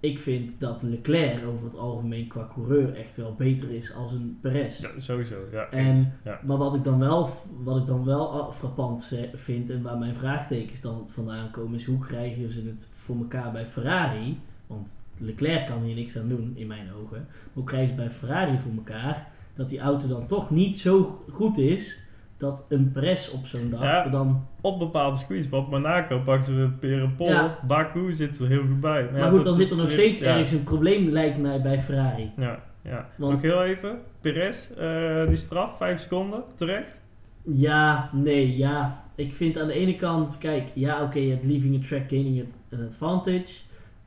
[0.00, 4.38] ik vind dat Leclerc over het algemeen qua coureur echt wel beter is als een
[4.40, 4.80] Perez.
[4.80, 5.36] Ja, sowieso.
[5.52, 6.40] Ja, en, ja.
[6.44, 7.30] Maar wat ik dan wel,
[7.62, 11.98] wat ik dan wel frappant vind en waar mijn vraagtekens dan vandaan komen is hoe
[11.98, 14.40] krijgen ze het voor elkaar bij Ferrari?
[14.66, 17.26] Want Leclerc kan hier niks aan doen in mijn ogen.
[17.52, 21.58] Hoe krijgen ze bij Ferrari voor elkaar dat die auto dan toch niet zo goed
[21.58, 22.02] is
[22.42, 24.46] dat een Perez op zo'n dag ja, dan...
[24.60, 27.28] Op bepaalde squeeze, want Monaco pakken ze weer een pol.
[27.28, 27.58] Ja.
[27.66, 29.08] Baku zit er heel goed bij.
[29.12, 32.32] Maar, goed, dan zit er nog steeds ergens een probleem, lijkt mij, bij Ferrari.
[32.36, 33.08] Ja, ja.
[33.16, 33.98] Want, nog heel even.
[34.20, 36.94] Perez, uh, die straf, 5 seconden, terecht?
[37.42, 39.04] Ja, nee, ja.
[39.14, 42.08] Ik vind aan de ene kant, kijk, ja, oké, okay, je hebt leaving a track,
[42.08, 43.52] gaining an advantage.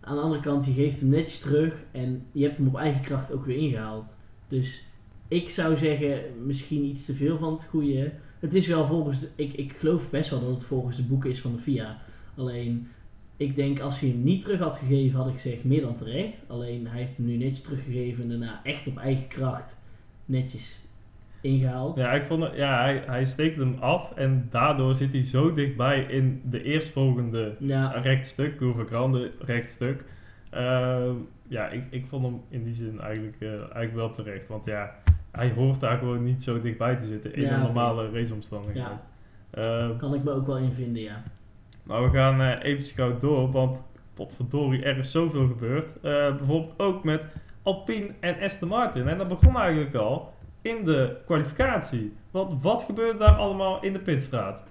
[0.05, 3.01] Aan de andere kant, je geeft hem netjes terug en je hebt hem op eigen
[3.01, 4.15] kracht ook weer ingehaald.
[4.47, 4.83] Dus
[5.27, 8.11] ik zou zeggen, misschien iets te veel van het goede.
[8.39, 11.29] Het is wel volgens de, ik, ik geloof best wel dat het volgens de boeken
[11.29, 12.01] is van de FIA.
[12.35, 12.87] Alleen,
[13.37, 16.37] ik denk als hij hem niet terug had gegeven, had ik gezegd meer dan terecht.
[16.47, 19.77] Alleen, hij heeft hem nu netjes teruggegeven en daarna echt op eigen kracht
[20.25, 20.79] netjes
[21.45, 21.97] ingehaald.
[21.97, 26.01] Ja, ik vond ja hij, hij steekt hem af en daardoor zit hij zo dichtbij
[26.01, 27.91] in de eerstvolgende ja.
[27.91, 30.03] rechtstuk, Curve Grande rechtstuk.
[30.53, 31.11] Uh,
[31.47, 34.47] ja, ik, ik vond hem in die zin eigenlijk, uh, eigenlijk wel terecht.
[34.47, 34.95] Want ja,
[35.31, 38.19] hij hoort daar gewoon niet zo dichtbij te zitten in ja, een normale okay.
[38.19, 38.99] raceomstandigheid.
[39.53, 39.89] Ja.
[39.89, 41.23] Uh, kan ik me ook wel in vinden, ja.
[41.83, 46.01] Maar we gaan uh, even gauw door, want potverdorie, er is zoveel gebeurd.
[46.01, 47.27] bijvoorbeeld ook met
[47.63, 49.07] Alpine en Aston Martin.
[49.07, 50.33] En dat begon eigenlijk al
[50.65, 52.13] in de kwalificatie.
[52.31, 54.63] Want wat gebeurde daar allemaal in de pitstraat?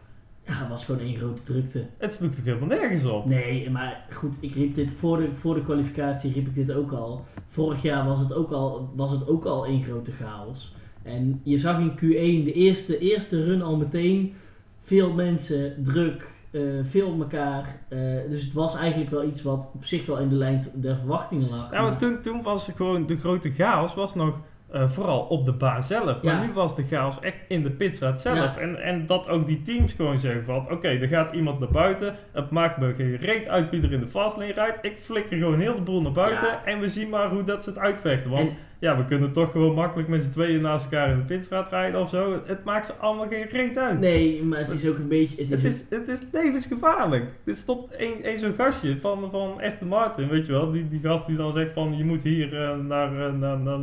[0.46, 1.87] Ja, het was gewoon één grote drukte.
[1.98, 3.26] Het sloeg toch helemaal nergens op?
[3.26, 6.92] Nee, maar goed, ik riep dit voor de, voor de kwalificatie, riep ik dit ook
[6.92, 7.24] al.
[7.48, 10.74] Vorig jaar was het ook al, was het ook al één grote chaos.
[11.02, 14.35] En je zag in Q1 de eerste, eerste run al meteen
[14.83, 17.80] veel mensen, druk, uh, veel op elkaar.
[17.88, 20.96] Uh, dus het was eigenlijk wel iets wat op zich wel in de lijn der
[20.96, 21.72] verwachtingen lag.
[21.72, 24.40] Ja, maar toen, toen was gewoon de grote chaos was nog
[24.74, 26.22] uh, vooral op de baan zelf.
[26.22, 26.44] Maar ja.
[26.46, 28.37] nu was de chaos echt in de pitstraat zelf.
[28.37, 28.58] Ja.
[28.58, 30.56] En, en dat ook die teams gewoon zeggen van...
[30.56, 32.16] Oké, okay, er gaat iemand naar buiten.
[32.32, 34.84] Het maakt me geen reet uit wie er in de fastlane rijdt.
[34.84, 36.48] Ik flikker gewoon heel de boel naar buiten.
[36.48, 36.64] Ja.
[36.64, 38.30] En we zien maar hoe dat ze het uitvechten.
[38.30, 41.24] Want en, ja, we kunnen toch gewoon makkelijk met z'n tweeën naast elkaar in de
[41.24, 42.40] pitstraat rijden of zo.
[42.44, 44.00] Het maakt ze allemaal geen reet uit.
[44.00, 45.42] Nee, maar het is ook een beetje...
[45.42, 47.24] Het is, het is, het is levensgevaarlijk.
[47.44, 50.70] Dit stopt één zo'n gastje van, van Aston Martin, weet je wel.
[50.70, 51.96] Die, die gast die dan zegt van...
[51.96, 53.12] Je moet hier uh, naar...
[53.12, 53.78] Uh, naar, naar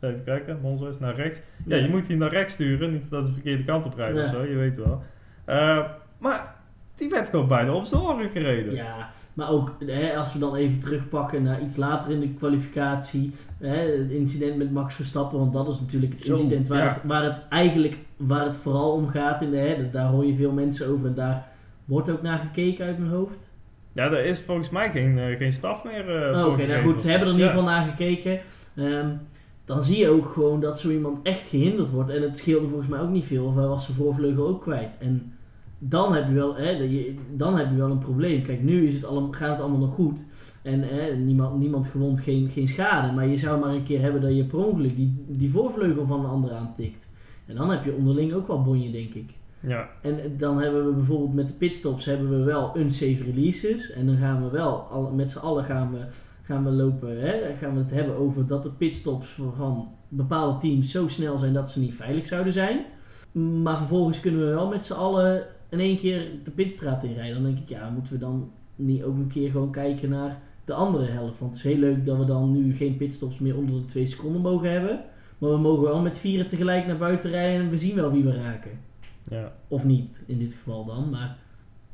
[0.00, 1.40] Even kijken, Monzo is naar rechts.
[1.66, 4.24] Ja, je moet hier naar rechts sturen, niet dat ze de verkeerde kant op rijden
[4.24, 5.02] of zo, je weet wel.
[5.48, 5.84] Uh,
[6.18, 6.54] maar
[6.96, 8.74] die werd gewoon bijna op zijn oren gereden.
[8.74, 13.34] Ja, maar ook hè, als we dan even terugpakken naar iets later in de kwalificatie.
[13.58, 16.88] Hè, het incident met Max Verstappen, want dat is natuurlijk het incident Zo, waar, ja.
[16.92, 19.42] het, waar het eigenlijk waar het vooral om gaat.
[19.42, 21.48] In de, hè, daar hoor je veel mensen over en daar
[21.84, 23.50] wordt ook naar gekeken uit mijn hoofd.
[23.92, 26.30] Ja, er is volgens mij geen, uh, geen straf meer.
[26.30, 28.40] Uh, Oké, okay, nou goed, ze hebben er in ieder geval naar gekeken.
[28.76, 29.20] Um,
[29.68, 32.10] dan zie je ook gewoon dat zo iemand echt gehinderd wordt.
[32.10, 34.96] En het scheelde volgens mij ook niet veel, of hij was zijn voorvleugel ook kwijt.
[34.98, 35.32] En
[35.78, 36.88] dan heb je wel, hè,
[37.36, 38.42] dan heb je wel een probleem.
[38.42, 40.24] Kijk, nu is het allemaal, gaat het allemaal nog goed.
[40.62, 43.12] En hè, niemand, niemand gewond, geen, geen schade.
[43.12, 46.20] Maar je zou maar een keer hebben dat je per ongeluk die, die voorvleugel van
[46.20, 47.10] een ander aantikt.
[47.46, 49.30] En dan heb je onderling ook wel bonje, denk ik.
[49.60, 49.88] Ja.
[50.02, 53.92] En dan hebben we bijvoorbeeld met de pitstops hebben we wel unsafe releases.
[53.92, 55.98] En dan gaan we wel, met z'n allen gaan we
[56.48, 60.90] gaan we lopen, hè, gaan we het hebben over dat de pitstops van bepaalde teams
[60.90, 62.84] zo snel zijn dat ze niet veilig zouden zijn.
[63.62, 67.34] Maar vervolgens kunnen we wel met z'n allen in één keer de pitstraat inrijden.
[67.34, 70.72] Dan denk ik, ja, moeten we dan niet ook een keer gewoon kijken naar de
[70.72, 71.38] andere helft.
[71.38, 74.06] Want het is heel leuk dat we dan nu geen pitstops meer onder de 2
[74.06, 75.00] seconden mogen hebben.
[75.38, 78.24] Maar we mogen wel met vieren tegelijk naar buiten rijden en we zien wel wie
[78.24, 78.70] we raken.
[79.24, 79.52] Ja.
[79.68, 81.10] Of niet, in dit geval dan.
[81.10, 81.36] Maar...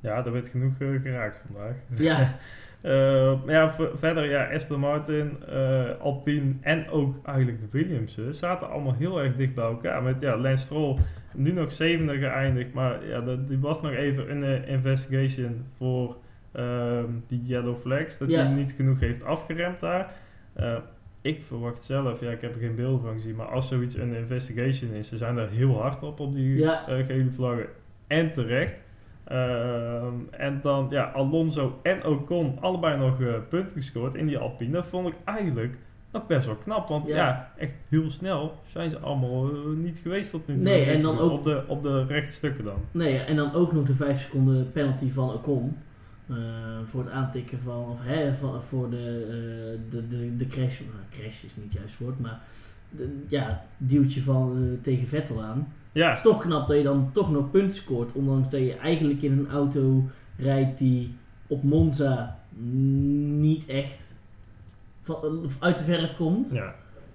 [0.01, 1.77] Ja, er werd genoeg uh, geraakt vandaag.
[1.97, 2.37] Ja.
[2.85, 8.94] Maar ja, verder, ja, Aston Martin, uh, Alpine en ook eigenlijk de Williamsen zaten allemaal
[8.94, 10.03] heel erg dicht bij elkaar.
[10.03, 10.99] Met ja, Lance Stroll
[11.35, 16.16] nu nog zevende geëindigd, maar ja, dat, die was nog even een investigation voor
[16.53, 20.12] ehm, die yellow flags, dat hij niet genoeg heeft afgeremd daar.
[20.61, 20.77] Uh,
[21.20, 24.14] ik verwacht zelf, ja, ik heb er geen beeld van gezien, maar als zoiets een
[24.14, 26.88] investigation is, ze zijn er heel hard op op die ja.
[26.88, 27.66] uh, gele vlaggen.
[28.07, 28.77] En terecht.
[29.25, 34.73] Ehm, en dan, ja, Alonso en Ocon allebei nog uh, punten gescoord in die Alpine.
[34.73, 35.77] Dat vond ik eigenlijk
[36.13, 36.89] nog best wel knap.
[36.89, 40.65] Want ja, echt heel snel zijn ze allemaal uh, niet geweest tot nu toe.
[40.65, 41.31] Nee, en dan ook...
[41.31, 42.79] Op de, op de rechte stukken dan.
[42.91, 45.77] Nee, en dan ook nog de 5 seconden penalty van Ocon.
[46.31, 46.37] Uh,
[46.91, 51.43] voor het aantikken van, of hè, van, voor de, de, de, de crash, nou, crash
[51.43, 52.41] is niet juist woord, maar
[53.29, 55.73] ja, duwtje van uh, tegen Vettel aan.
[55.93, 56.09] Ja.
[56.09, 59.23] Het is toch knap dat je dan toch nog punten scoort, ondanks dat je eigenlijk
[59.23, 60.03] in een auto
[60.37, 61.15] rijdt die
[61.47, 62.39] op Monza
[63.39, 64.15] niet echt
[65.03, 66.51] van, uit de verf komt.
[66.53, 66.75] Ja.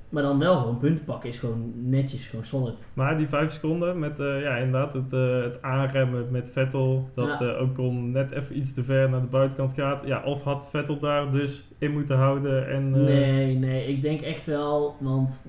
[0.09, 2.85] Maar dan wel gewoon punten pakken is gewoon netjes, gewoon solid.
[2.93, 7.39] Maar die vijf seconden met uh, ja, inderdaad het, uh, het aanremmen met Vettel, dat
[7.39, 7.41] ja.
[7.41, 10.05] uh, Ocon net even iets te ver naar de buitenkant gaat.
[10.05, 12.91] Ja, of had Vettel daar dus in moeten houden en...
[12.91, 15.47] Nee, nee, ik denk echt wel, want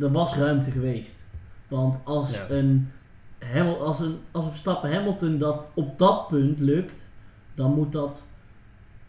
[0.00, 1.24] er was ruimte geweest.
[1.68, 2.54] Want als ja.
[2.54, 2.90] een
[3.38, 7.06] Hamil als een als een Verstappen Hamilton dat op dat punt lukt,
[7.54, 8.26] dan moet dat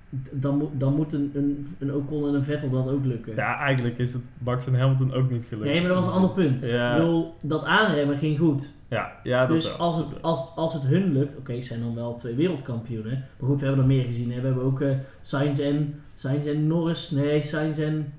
[0.09, 3.35] dan, moet, dan moet een, een, een Ocon en een Vettel dat ook lukken.
[3.35, 5.65] Ja, eigenlijk is het Max en Hamilton ook niet gelukt.
[5.65, 6.61] Nee, maar dat was een ander punt.
[6.61, 6.91] Ja.
[6.91, 8.69] Ik bedoel, dat aanremmen ging goed.
[8.87, 11.95] Ja, ja dat Dus als het, als, als het hun lukt, oké, okay, zijn dan
[11.95, 13.25] wel twee wereldkampioenen.
[13.39, 14.31] Maar goed, we hebben er meer gezien.
[14.31, 14.39] Hè.
[14.39, 17.11] We hebben ook uh, Sainz, en, Sainz en Norris.
[17.11, 18.13] Nee, Sainz en,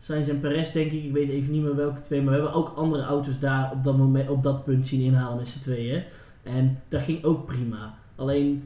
[0.00, 1.04] Sainz en Perez denk ik.
[1.04, 2.22] Ik weet even niet meer welke twee.
[2.22, 5.36] Maar we hebben ook andere auto's daar op dat, moment, op dat punt zien inhalen
[5.36, 6.02] met z'n tweeën.
[6.42, 7.94] En dat ging ook prima.
[8.16, 8.62] Alleen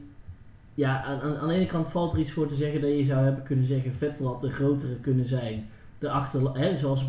[0.77, 3.23] ja, aan, aan, de ene kant valt er iets voor te zeggen dat je zou
[3.23, 5.69] hebben kunnen zeggen Vettel had de grotere kunnen zijn.
[5.99, 7.05] De achter, hè, zoals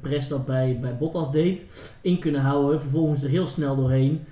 [0.00, 1.66] Press dat bij, bij Bottas deed,
[2.00, 4.24] in kunnen houden, vervolgens er heel snel doorheen.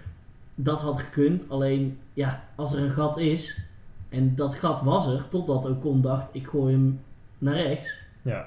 [0.55, 3.61] Dat had gekund, alleen ja, als er een gat is,
[4.09, 7.01] en dat gat was er, totdat Ocon dacht, ik gooi hem
[7.39, 8.01] naar rechts.
[8.23, 8.47] Ja.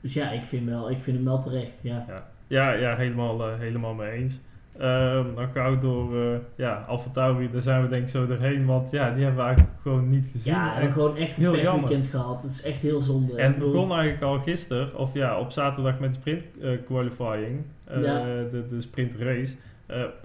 [0.00, 2.04] Dus ja, ik vind, wel, ik vind hem wel terecht, ja.
[2.08, 4.40] Ja, ja, ja helemaal, uh, helemaal mee eens.
[4.80, 8.66] Um, dan gauw door uh, ja, Alfa Tauri, daar zijn we denk ik zo doorheen,
[8.66, 10.52] want ja, die hebben we eigenlijk gewoon niet gezien.
[10.52, 12.42] Ja, en gewoon echt een heel weekend gehad.
[12.42, 13.36] Het is echt heel zonde.
[13.36, 17.62] En het begon eigenlijk al gisteren, of ja, op zaterdag met de sprint uh, qualifying,
[17.90, 18.24] uh, ja.
[18.24, 19.54] de, de sprint race.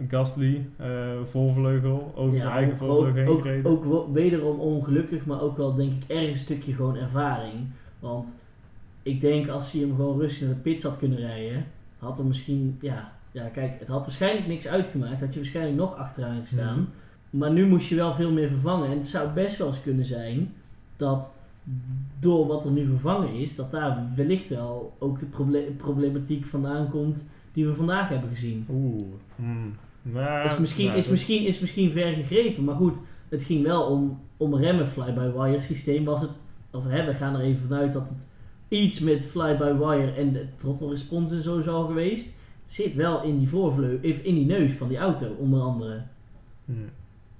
[0.07, 0.65] Gasly,
[1.29, 3.71] voorvleugel, over ja, zijn eigen voorvleugel heen ook, gereden.
[3.71, 7.53] Ook wederom ongelukkig, maar ook wel denk ik erg een stukje gewoon ervaring.
[7.99, 8.35] Want
[9.03, 11.65] ik denk als hij hem gewoon rustig naar de pits had kunnen rijden,
[11.99, 15.19] had er misschien, ja, ja, kijk, het had waarschijnlijk niks uitgemaakt.
[15.19, 16.79] Had je waarschijnlijk nog achteraan gestaan.
[16.79, 16.89] Mhm.
[17.29, 18.91] Maar nu moest je wel veel meer vervangen.
[18.91, 20.53] En het zou best wel eens kunnen zijn
[20.97, 21.31] dat
[22.19, 25.25] door wat er nu vervangen is, dat daar wellicht wel ook de
[25.77, 28.65] problematiek vandaan komt die we vandaag hebben gezien.
[28.69, 29.07] Oeh.
[29.35, 29.73] Hmm.
[30.45, 32.97] is, misschien, is, misschien, is misschien ver gegrepen, maar goed,
[33.29, 36.05] het ging wel om, om remmen fly-by-wire systeem.
[36.05, 36.39] Was het,
[36.71, 38.27] of hè, we gaan er even vanuit dat het
[38.67, 42.35] iets met fly-by-wire en de throttle response en zo zou geweest
[42.67, 46.01] zit wel in die voorvleugel, in die neus van die auto, onder andere.
[46.65, 46.89] Hmm.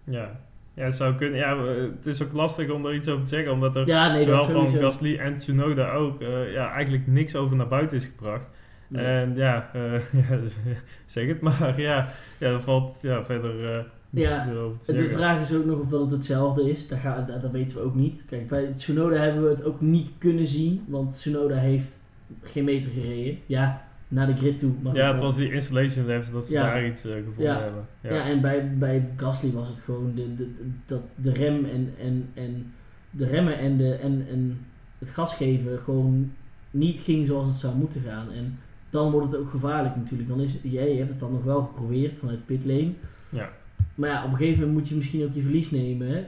[0.04, 0.40] Ja.
[0.78, 1.40] Ja, het zou kunnen.
[1.40, 3.86] Ja, het is ook lastig om er iets over te zeggen, omdat er
[4.22, 8.48] zowel van Gasly en Tsunoda ook uh, ja, eigenlijk niks over naar buiten is gebracht.
[8.92, 10.40] En ja, uh, ja,
[11.06, 11.82] zeg het maar.
[11.82, 15.08] Ja, ja valt ja, verder uh, ja, over te zeggen.
[15.08, 16.88] De vraag is ook nog of dat het hetzelfde is.
[16.88, 18.22] Dat, ga, dat, dat, weten we ook niet.
[18.26, 21.98] Kijk, bij Tsunoda hebben we het ook niet kunnen zien, want Tsunoda heeft
[22.44, 23.38] geen meter gereden.
[23.46, 24.72] Ja, naar de grid toe.
[24.94, 27.60] Ja, het was die installation labs dat ze daar iets uh, gevonden ja.
[27.60, 27.86] hebben.
[28.02, 30.50] Ja, ja en bij, bij Gasly was het gewoon de, de,
[30.86, 32.74] dat de rem en, en, en
[33.10, 34.66] de remmen en, de, en, en
[34.98, 36.32] het gas geven gewoon
[36.72, 38.32] niet ging zoals het zou moeten gaan.
[38.32, 40.30] En dan wordt het ook gevaarlijk natuurlijk.
[40.30, 42.92] Dan is, jij hebt het dan nog wel geprobeerd vanuit pitlane.
[43.30, 43.50] Ja.
[43.96, 46.28] Maar ja, op een gegeven moment moet je misschien ook je verlies nemen.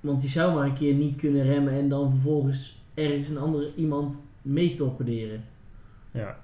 [0.00, 3.72] Want je zou maar een keer niet kunnen remmen en dan vervolgens ergens een andere
[3.76, 5.44] iemand mee torpederen.
[6.10, 6.38] Ja,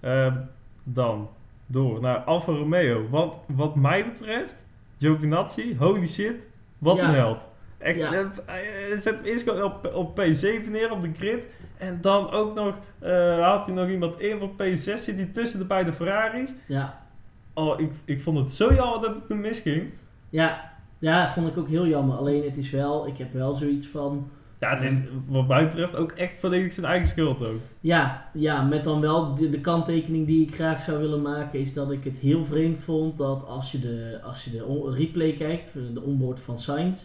[0.00, 0.36] Ehm,
[0.82, 1.28] dan
[1.66, 3.08] door naar Alfa Romeo.
[3.08, 4.56] Want wat mij betreft,
[4.98, 6.46] Giovinazzi, holy shit,
[6.78, 7.38] wat een held.
[7.78, 8.12] Echt, ja.
[8.12, 11.46] uh, zet hem eerst op, op P7 neer op de grid.
[11.78, 14.74] En dan ook nog uh, haalt hij nog iemand in voor P6.
[14.74, 16.54] Zit hij tussen de beide Ferraris.
[16.66, 17.02] Ja.
[17.54, 19.90] Oh, ik, ik vond het zo jammer dat het hem misging.
[20.30, 22.16] Ja, ja, vond ik ook heel jammer.
[22.16, 24.30] Alleen het is wel, ik heb wel zoiets van
[24.60, 27.60] ja, het is wat mij betreft ook echt volledig zijn eigen schuld ook.
[27.80, 31.74] Ja, ja met dan wel de, de kanttekening die ik graag zou willen maken is
[31.74, 35.72] dat ik het heel vreemd vond dat als je de, als je de replay kijkt,
[35.72, 36.98] de onboard van Sainz,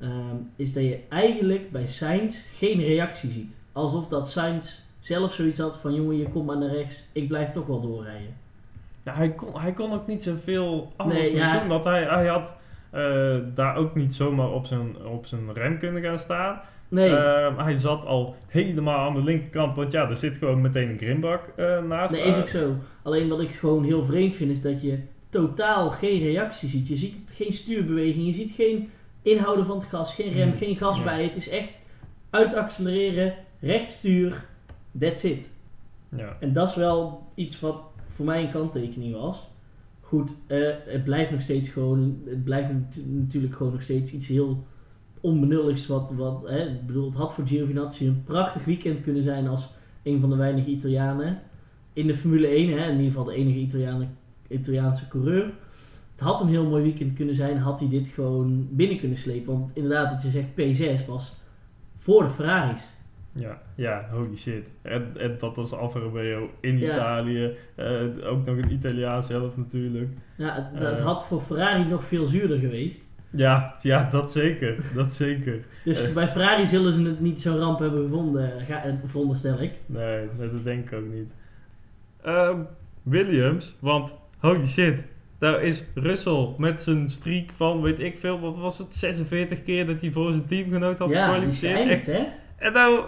[0.00, 3.56] ehm, is dat je eigenlijk bij Sainz geen reactie ziet.
[3.72, 7.50] Alsof dat Sainz zelf zoiets had van jongen je komt maar naar rechts, ik blijf
[7.50, 8.34] toch wel doorrijden.
[9.02, 12.26] Ja, hij kon, hij kon ook niet zoveel anders nee, ja, doen, want hij, hij
[12.26, 12.54] had
[13.54, 16.60] daar ook niet zomaar op zijn, op zijn rem kunnen gaan staan.
[16.88, 17.16] Nee.
[17.16, 20.98] Ehm, hij zat al helemaal aan de linkerkant, want ja, er zit gewoon meteen een
[20.98, 21.40] grimbak
[21.88, 22.12] naast.
[22.12, 22.74] Nee, is ook zo.
[23.02, 24.98] Alleen wat ik gewoon heel vreemd vind, is dat je
[25.30, 26.88] totaal geen reactie ziet.
[26.88, 28.90] Je ziet geen stuurbeweging, je ziet geen
[29.22, 30.58] inhouden van het gas, geen rem, hmm.
[30.58, 31.22] geen gas bij.
[31.24, 31.78] Het is echt
[32.30, 34.44] uitaccelereren, rechtstuur,
[34.98, 35.50] that's it.
[36.16, 36.36] Ja.
[36.40, 39.48] En dat is wel iets wat voor mij een kanttekening was.
[40.00, 42.68] Goed, uh, het blijft nog steeds gewoon, het blijft
[43.04, 44.66] natuurlijk gewoon nog steeds iets heel
[45.20, 45.86] onbenulligs.
[45.86, 49.70] Wat, wat, hè, ik bedoel, het had voor Giovinazzi een prachtig weekend kunnen zijn als
[50.02, 51.40] een van de weinige Italianen
[51.92, 52.78] in de Formule 1.
[52.78, 54.16] Hè, in ieder geval de enige Italianen,
[54.48, 55.44] Italiaanse coureur.
[56.14, 59.52] Het had een heel mooi weekend kunnen zijn, had hij dit gewoon binnen kunnen slepen.
[59.52, 61.36] Want inderdaad, wat je zegt, P6 was
[61.98, 62.86] voor de Ferraris.
[63.32, 64.64] Ja, ja, holy shit.
[64.82, 67.56] En, en dat was Alfa Romeo in Italië.
[67.76, 70.10] Uh, ook nog een Italiaan zelf natuurlijk.
[70.36, 71.04] Ja, het, het, eh.
[71.04, 73.04] had voor Ferrari nog veel zuurder geweest.
[73.30, 74.76] Ja, ja dat zeker.
[74.94, 75.64] Dat zeker.
[75.84, 79.72] Dus uh, bij Ferrari zullen ze het niet zo'n ramp hebben gevonden, ga, veronderstel ik.
[79.86, 81.30] Nee, dat denk ik ook niet.
[82.22, 82.58] Ehm,
[83.02, 85.04] Williams, want holy shit.
[85.38, 89.86] Daar is Russell met zijn streak van, weet ik veel, wat was het, 46 keer
[89.86, 91.88] dat hij voor zijn teamgenoot had ja, gekwalificeerd.
[91.88, 92.24] Echt, hè?
[92.56, 93.04] En nou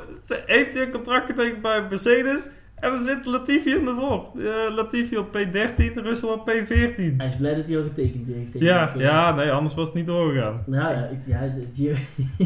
[0.46, 2.48] heeft hij een contract getekend bij Mercedes.
[2.80, 4.26] En dan zit Latifi ervoor.
[4.34, 7.16] Uh, Latifi op P13, Russell op P14.
[7.16, 8.62] Hij is blij dat hij al getekend heeft.
[8.62, 10.62] Ja, ja, nee, anders was het niet doorgegaan.
[10.66, 11.40] Nou ja, ik, ja
[11.72, 11.96] je,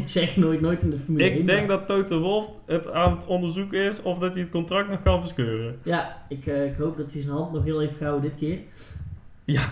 [0.06, 3.80] zegt nooit nooit in de Formule Ik denk dat Toto Wolf het aan het onderzoeken
[3.80, 5.78] is of dat hij het contract nog kan verscheuren.
[5.82, 8.58] Ja, ik, uh, ik hoop dat hij zijn hand nog heel even gehouden dit keer.
[9.44, 9.62] Ja,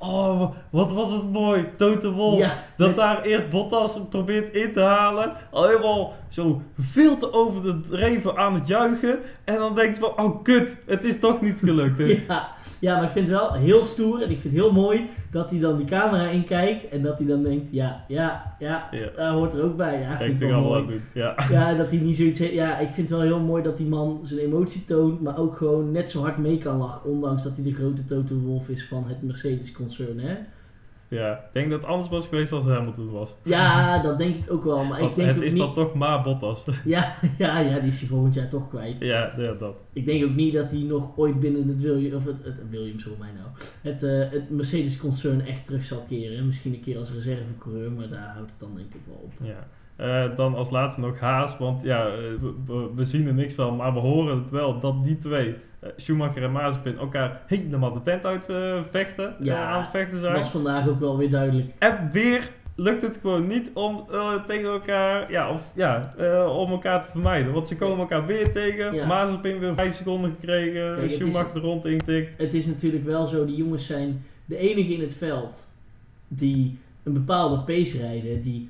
[0.00, 1.66] Oh, wat was het mooi.
[1.76, 2.54] Tote Wolf.
[2.76, 5.32] dat daar eerst Bottas probeert in te halen.
[5.50, 9.18] Al helemaal zo veel te over de dreven aan het juichen.
[9.44, 11.98] En dan denkt van, oh kut, het is toch niet gelukt.
[12.28, 12.48] ja,
[12.80, 14.22] ja, maar ik vind het wel heel stoer.
[14.22, 16.88] En ik vind het heel mooi dat hij dan die camera in kijkt.
[16.88, 20.00] En dat hij dan denkt, ja, ja, ja, daar hoort er ook bij.
[20.00, 20.86] Ja, vind ik wel mooi.
[20.86, 21.02] Doen.
[21.14, 21.34] Ja.
[21.50, 22.52] ja, dat hij niet zoiets heeft.
[22.52, 25.22] Ja, ik vind het wel heel mooi dat die man zijn emotie toont.
[25.22, 27.10] Maar ook gewoon net zo hard mee kan lachen.
[27.10, 30.36] Ondanks dat hij de grote Toto Wolf is van het Mercedes-concern, hè.
[31.08, 33.36] Ja, ik denk dat het anders was geweest als Hamilton was.
[33.42, 34.84] Ja, dat denk ik ook wel.
[34.84, 36.66] Maar ik denk het is dan toch maar Bottas.
[36.84, 39.00] Ja, ja, ja, die is je volgend jaar toch kwijt.
[39.00, 39.76] Ja, ja, dat.
[39.92, 43.02] Ik denk ook niet dat hij nog ooit binnen het Williams, of het, het Williams
[43.02, 43.48] voor mij nou,
[43.82, 46.46] het, uh, het Mercedes-concern echt terug zal keren.
[46.46, 49.32] Misschien een keer als reservecoureur, maar daar houdt het dan denk ik wel op.
[49.42, 49.66] Ja.
[50.00, 52.12] Uh, dan als laatste nog Haas, want ja, eh,
[52.66, 55.90] we, we, zien er niks van, maar we horen het wel dat die twee uh,
[55.96, 60.32] Schumacher en Mazepin elkaar helemaal de tent uit uh, vechten, ja, aan het vechten zijn.
[60.32, 61.72] Dat was vandaag ook wel weer duidelijk.
[61.78, 64.06] En weer lukt het gewoon niet om
[64.46, 66.14] tegen elkaar, ja, of, ja
[66.48, 67.52] om elkaar te vermijden.
[67.52, 68.94] Want ze komen elkaar weer tegen.
[68.94, 69.06] Ja.
[69.06, 71.84] Mazepin weer 5 seconden gekregen, Kijk, Schumacher er rond.
[72.36, 75.64] Het is natuurlijk wel zo, die jongens zijn de enige in het veld
[76.28, 78.68] die een bepaalde pace rijden, die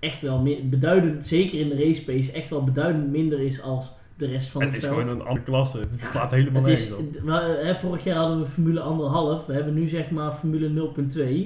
[0.00, 4.26] echt wel beduidend, zeker in de race pace, echt wel beduidend minder is als de
[4.26, 4.96] rest van het, het veld.
[4.96, 5.78] Het is gewoon een andere klasse.
[5.78, 7.04] Het slaat helemaal nergens op.
[7.62, 9.46] Hè, vorig jaar hadden we Formule 1,5.
[9.46, 10.92] We hebben nu zeg maar Formule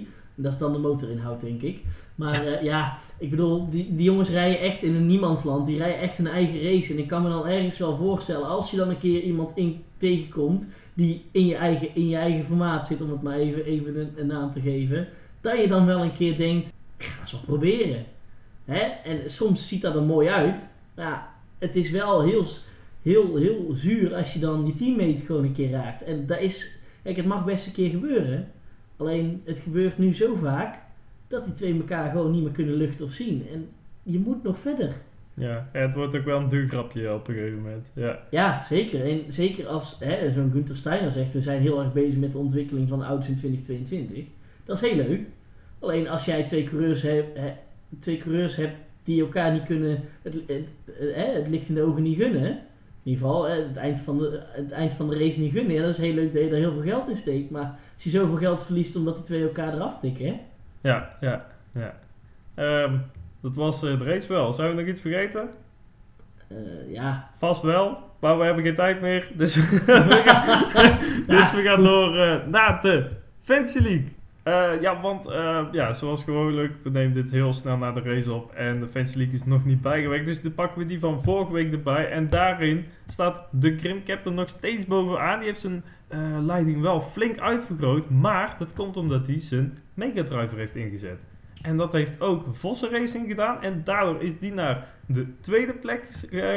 [0.02, 0.08] 0.2.
[0.34, 1.82] Dat is dan de motorinhoud, denk ik.
[2.14, 5.66] Maar uh, ja, ik bedoel, die, die jongens rijden echt in een niemandsland.
[5.66, 6.92] Die rijden echt een eigen race.
[6.92, 9.82] En ik kan me dan ergens wel voorstellen, als je dan een keer iemand in,
[9.96, 13.96] tegenkomt die in je, eigen, in je eigen formaat zit, om het maar even, even
[13.96, 15.08] een, een naam te geven,
[15.40, 18.04] dat je dan wel een keer denkt, ik ga eens wat proberen.
[18.64, 18.80] Hè?
[18.80, 20.68] En soms ziet dat er mooi uit.
[20.96, 22.46] Ja, het is wel heel,
[23.02, 26.02] heel, heel zuur als je dan je teammate gewoon een keer raakt.
[26.02, 28.48] En dat is, kijk, het mag best een keer gebeuren.
[28.96, 30.78] Alleen het gebeurt nu zo vaak
[31.28, 33.46] dat die twee elkaar gewoon niet meer kunnen luchten of zien.
[33.52, 33.68] En
[34.02, 34.94] je moet nog verder.
[35.34, 37.90] Ja, het wordt ook wel een duur grapje op een gegeven moment.
[37.94, 39.04] Ja, ja zeker.
[39.04, 39.98] En zeker als
[40.34, 43.28] zo'n Gunther Steiner zegt, we zijn heel erg bezig met de ontwikkeling van de auto's
[43.28, 44.24] in 2022.
[44.64, 45.20] Dat is heel leuk.
[45.78, 47.38] Alleen als jij twee coureurs hebt,
[47.98, 50.66] twee coureurs hebt die elkaar niet kunnen, het, het,
[51.14, 52.46] het, licht in de ogen niet gunnen.
[53.02, 55.74] In ieder geval, het eind van de, het eind van de race niet gunnen.
[55.74, 57.50] Ja, dat is heel leuk dat je er heel veel geld in steekt.
[57.50, 60.26] Maar als je zoveel geld verliest omdat die twee elkaar eraf tikken.
[60.26, 60.40] Hè?
[60.80, 61.94] Ja, ja, ja.
[62.84, 63.02] Um,
[63.40, 64.52] dat was uh, de race wel.
[64.52, 65.48] Zijn we nog iets vergeten?
[66.48, 67.30] Uh, ja.
[67.38, 69.30] Vast wel, maar we hebben geen tijd meer.
[69.34, 69.54] Dus,
[69.86, 70.98] we, gaan,
[71.36, 73.10] dus we gaan door uh, naar de
[73.42, 74.12] Fantasy League.
[74.44, 78.32] Uh, ja, want uh, ja, zoals gewoonlijk, we nemen dit heel snel naar de race
[78.32, 78.52] op.
[78.52, 80.26] En de Fantasy League is nog niet bijgewerkt.
[80.26, 82.10] Dus dan pakken we die van vorige week erbij.
[82.10, 85.38] En daarin staat de Grim Captain nog steeds bovenaan.
[85.38, 88.10] Die heeft zijn uh, leiding wel flink uitvergroot.
[88.10, 91.18] Maar dat komt omdat hij zijn Mega Driver heeft ingezet.
[91.62, 93.62] En dat heeft ook Vossen Racing gedaan.
[93.62, 96.08] En daardoor is die naar de tweede plek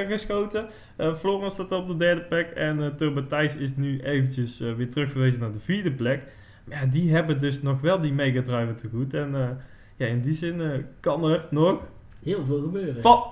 [0.07, 0.67] geschoten.
[0.97, 2.49] Uh, Florence staat op de derde plek.
[2.49, 6.21] En Turbo Thijs is nu eventjes weer teruggewezen naar de vierde plek.
[6.69, 9.13] Ja, die hebben dus nog wel die Mega Drive te goed.
[9.13, 9.59] En
[9.95, 11.81] ja, in die zin kan er nog...
[12.23, 13.01] Heel veel gebeuren.
[13.01, 13.23] Van,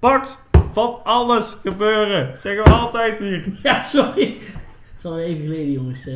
[0.00, 0.38] Max,
[0.72, 2.40] van alles gebeuren.
[2.40, 3.44] Zeggen we altijd hier.
[3.62, 4.36] Ja, sorry.
[4.38, 6.08] Het is al even geleden, jongens.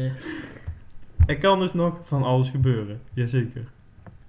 [1.27, 3.01] Er kan dus nog van alles gebeuren.
[3.13, 3.65] Jazeker.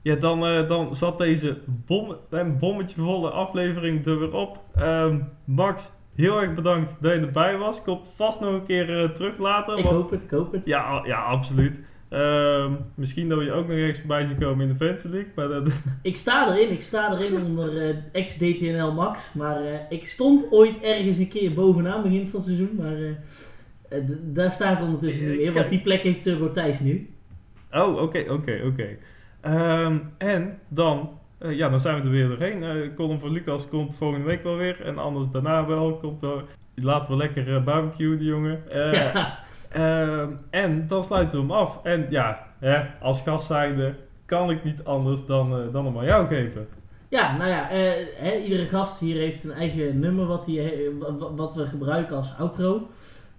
[0.02, 4.60] Ja, dan, dan zat deze bom, een bommetje volle aflevering er weer op.
[4.80, 7.82] Um, Max, heel erg bedankt dat je erbij was.
[7.82, 9.78] Kom vast nog een keer uh, terug later.
[9.78, 10.62] Ik hoop het, ik hoop het.
[10.66, 11.82] Ja, ja absoluut.
[12.14, 15.32] Um, misschien dat we je ook nog ergens voorbij zien komen in de Fantasy League.
[15.36, 15.72] Maar dat...
[16.02, 19.24] Ik sta erin, ik sta erin onder uh, ex-DTNL Max.
[19.34, 22.76] Maar ik stond ooit ergens een keer bovenaan begin van het seizoen.
[22.78, 23.18] Maar
[24.22, 27.10] daar sta ik ondertussen niet meer, want die plek heeft Turbo Thijs nu.
[27.72, 28.98] Oh, oké, oké, oké.
[29.42, 31.10] Ehm, en dan,
[31.40, 32.64] ja, dan zijn we er weer doorheen.
[32.64, 34.82] Uh, column van Lucas komt volgende week wel weer.
[34.82, 35.98] En anders daarna wel.
[35.98, 36.42] Komt wel
[36.76, 38.64] laten we lekker barbecue, die jongen.
[38.70, 39.40] Ja.
[39.74, 41.80] Ehm, en dan sluiten we hem af.
[41.84, 43.94] En ja, hè, als gast zijnde
[44.26, 46.68] kan ik niet anders dan, dan hem aan jou geven.
[47.10, 47.68] Ja, nou ja,
[48.16, 50.62] hè, iedere gast hier heeft een eigen nummer wat, die,
[51.36, 52.88] wat we gebruiken als outro.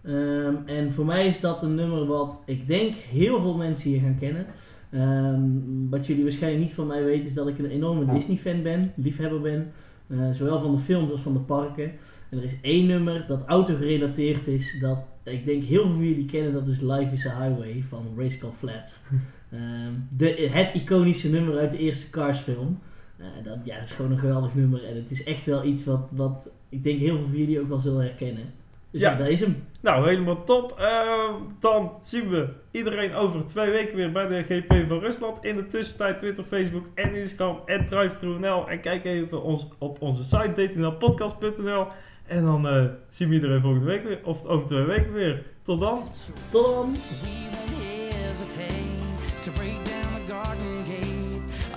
[0.07, 4.01] Um, en voor mij is dat een nummer wat ik denk heel veel mensen hier
[4.01, 4.47] gaan kennen.
[4.95, 8.93] Um, wat jullie waarschijnlijk niet van mij weten is dat ik een enorme Disney-fan ben,
[8.97, 9.73] liefhebber ben.
[10.07, 11.93] Uh, zowel van de films als van de parken.
[12.31, 16.27] En er is één nummer dat auto-gerelateerd is, dat ik denk heel veel van jullie
[16.27, 18.93] kennen, dat is Life is a Highway van Race Car Flats.
[19.55, 22.79] Um, de, het iconische nummer uit de eerste Cars film.
[23.19, 25.85] Uh, dat, ja, dat is gewoon een geweldig nummer en het is echt wel iets
[25.85, 28.53] wat, wat ik denk heel veel van jullie ook wel zullen herkennen.
[28.91, 29.65] Dus ja, ja is hem.
[29.81, 30.79] Nou, helemaal top.
[30.81, 35.45] Uh, dan zien we iedereen over twee weken weer bij de GP van Rusland.
[35.45, 38.69] In de tussentijd Twitter, Facebook en Instagram en DriveThruNL.
[38.69, 41.87] En kijk even ons, op onze site datingnl.podcast.nl.
[42.27, 44.21] En dan uh, zien we iedereen volgende week weer.
[44.25, 45.47] Of over twee weken weer.
[45.63, 46.03] Tot dan.
[46.51, 46.97] Tot dan.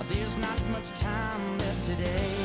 [0.08, 2.37] There's not much time left today.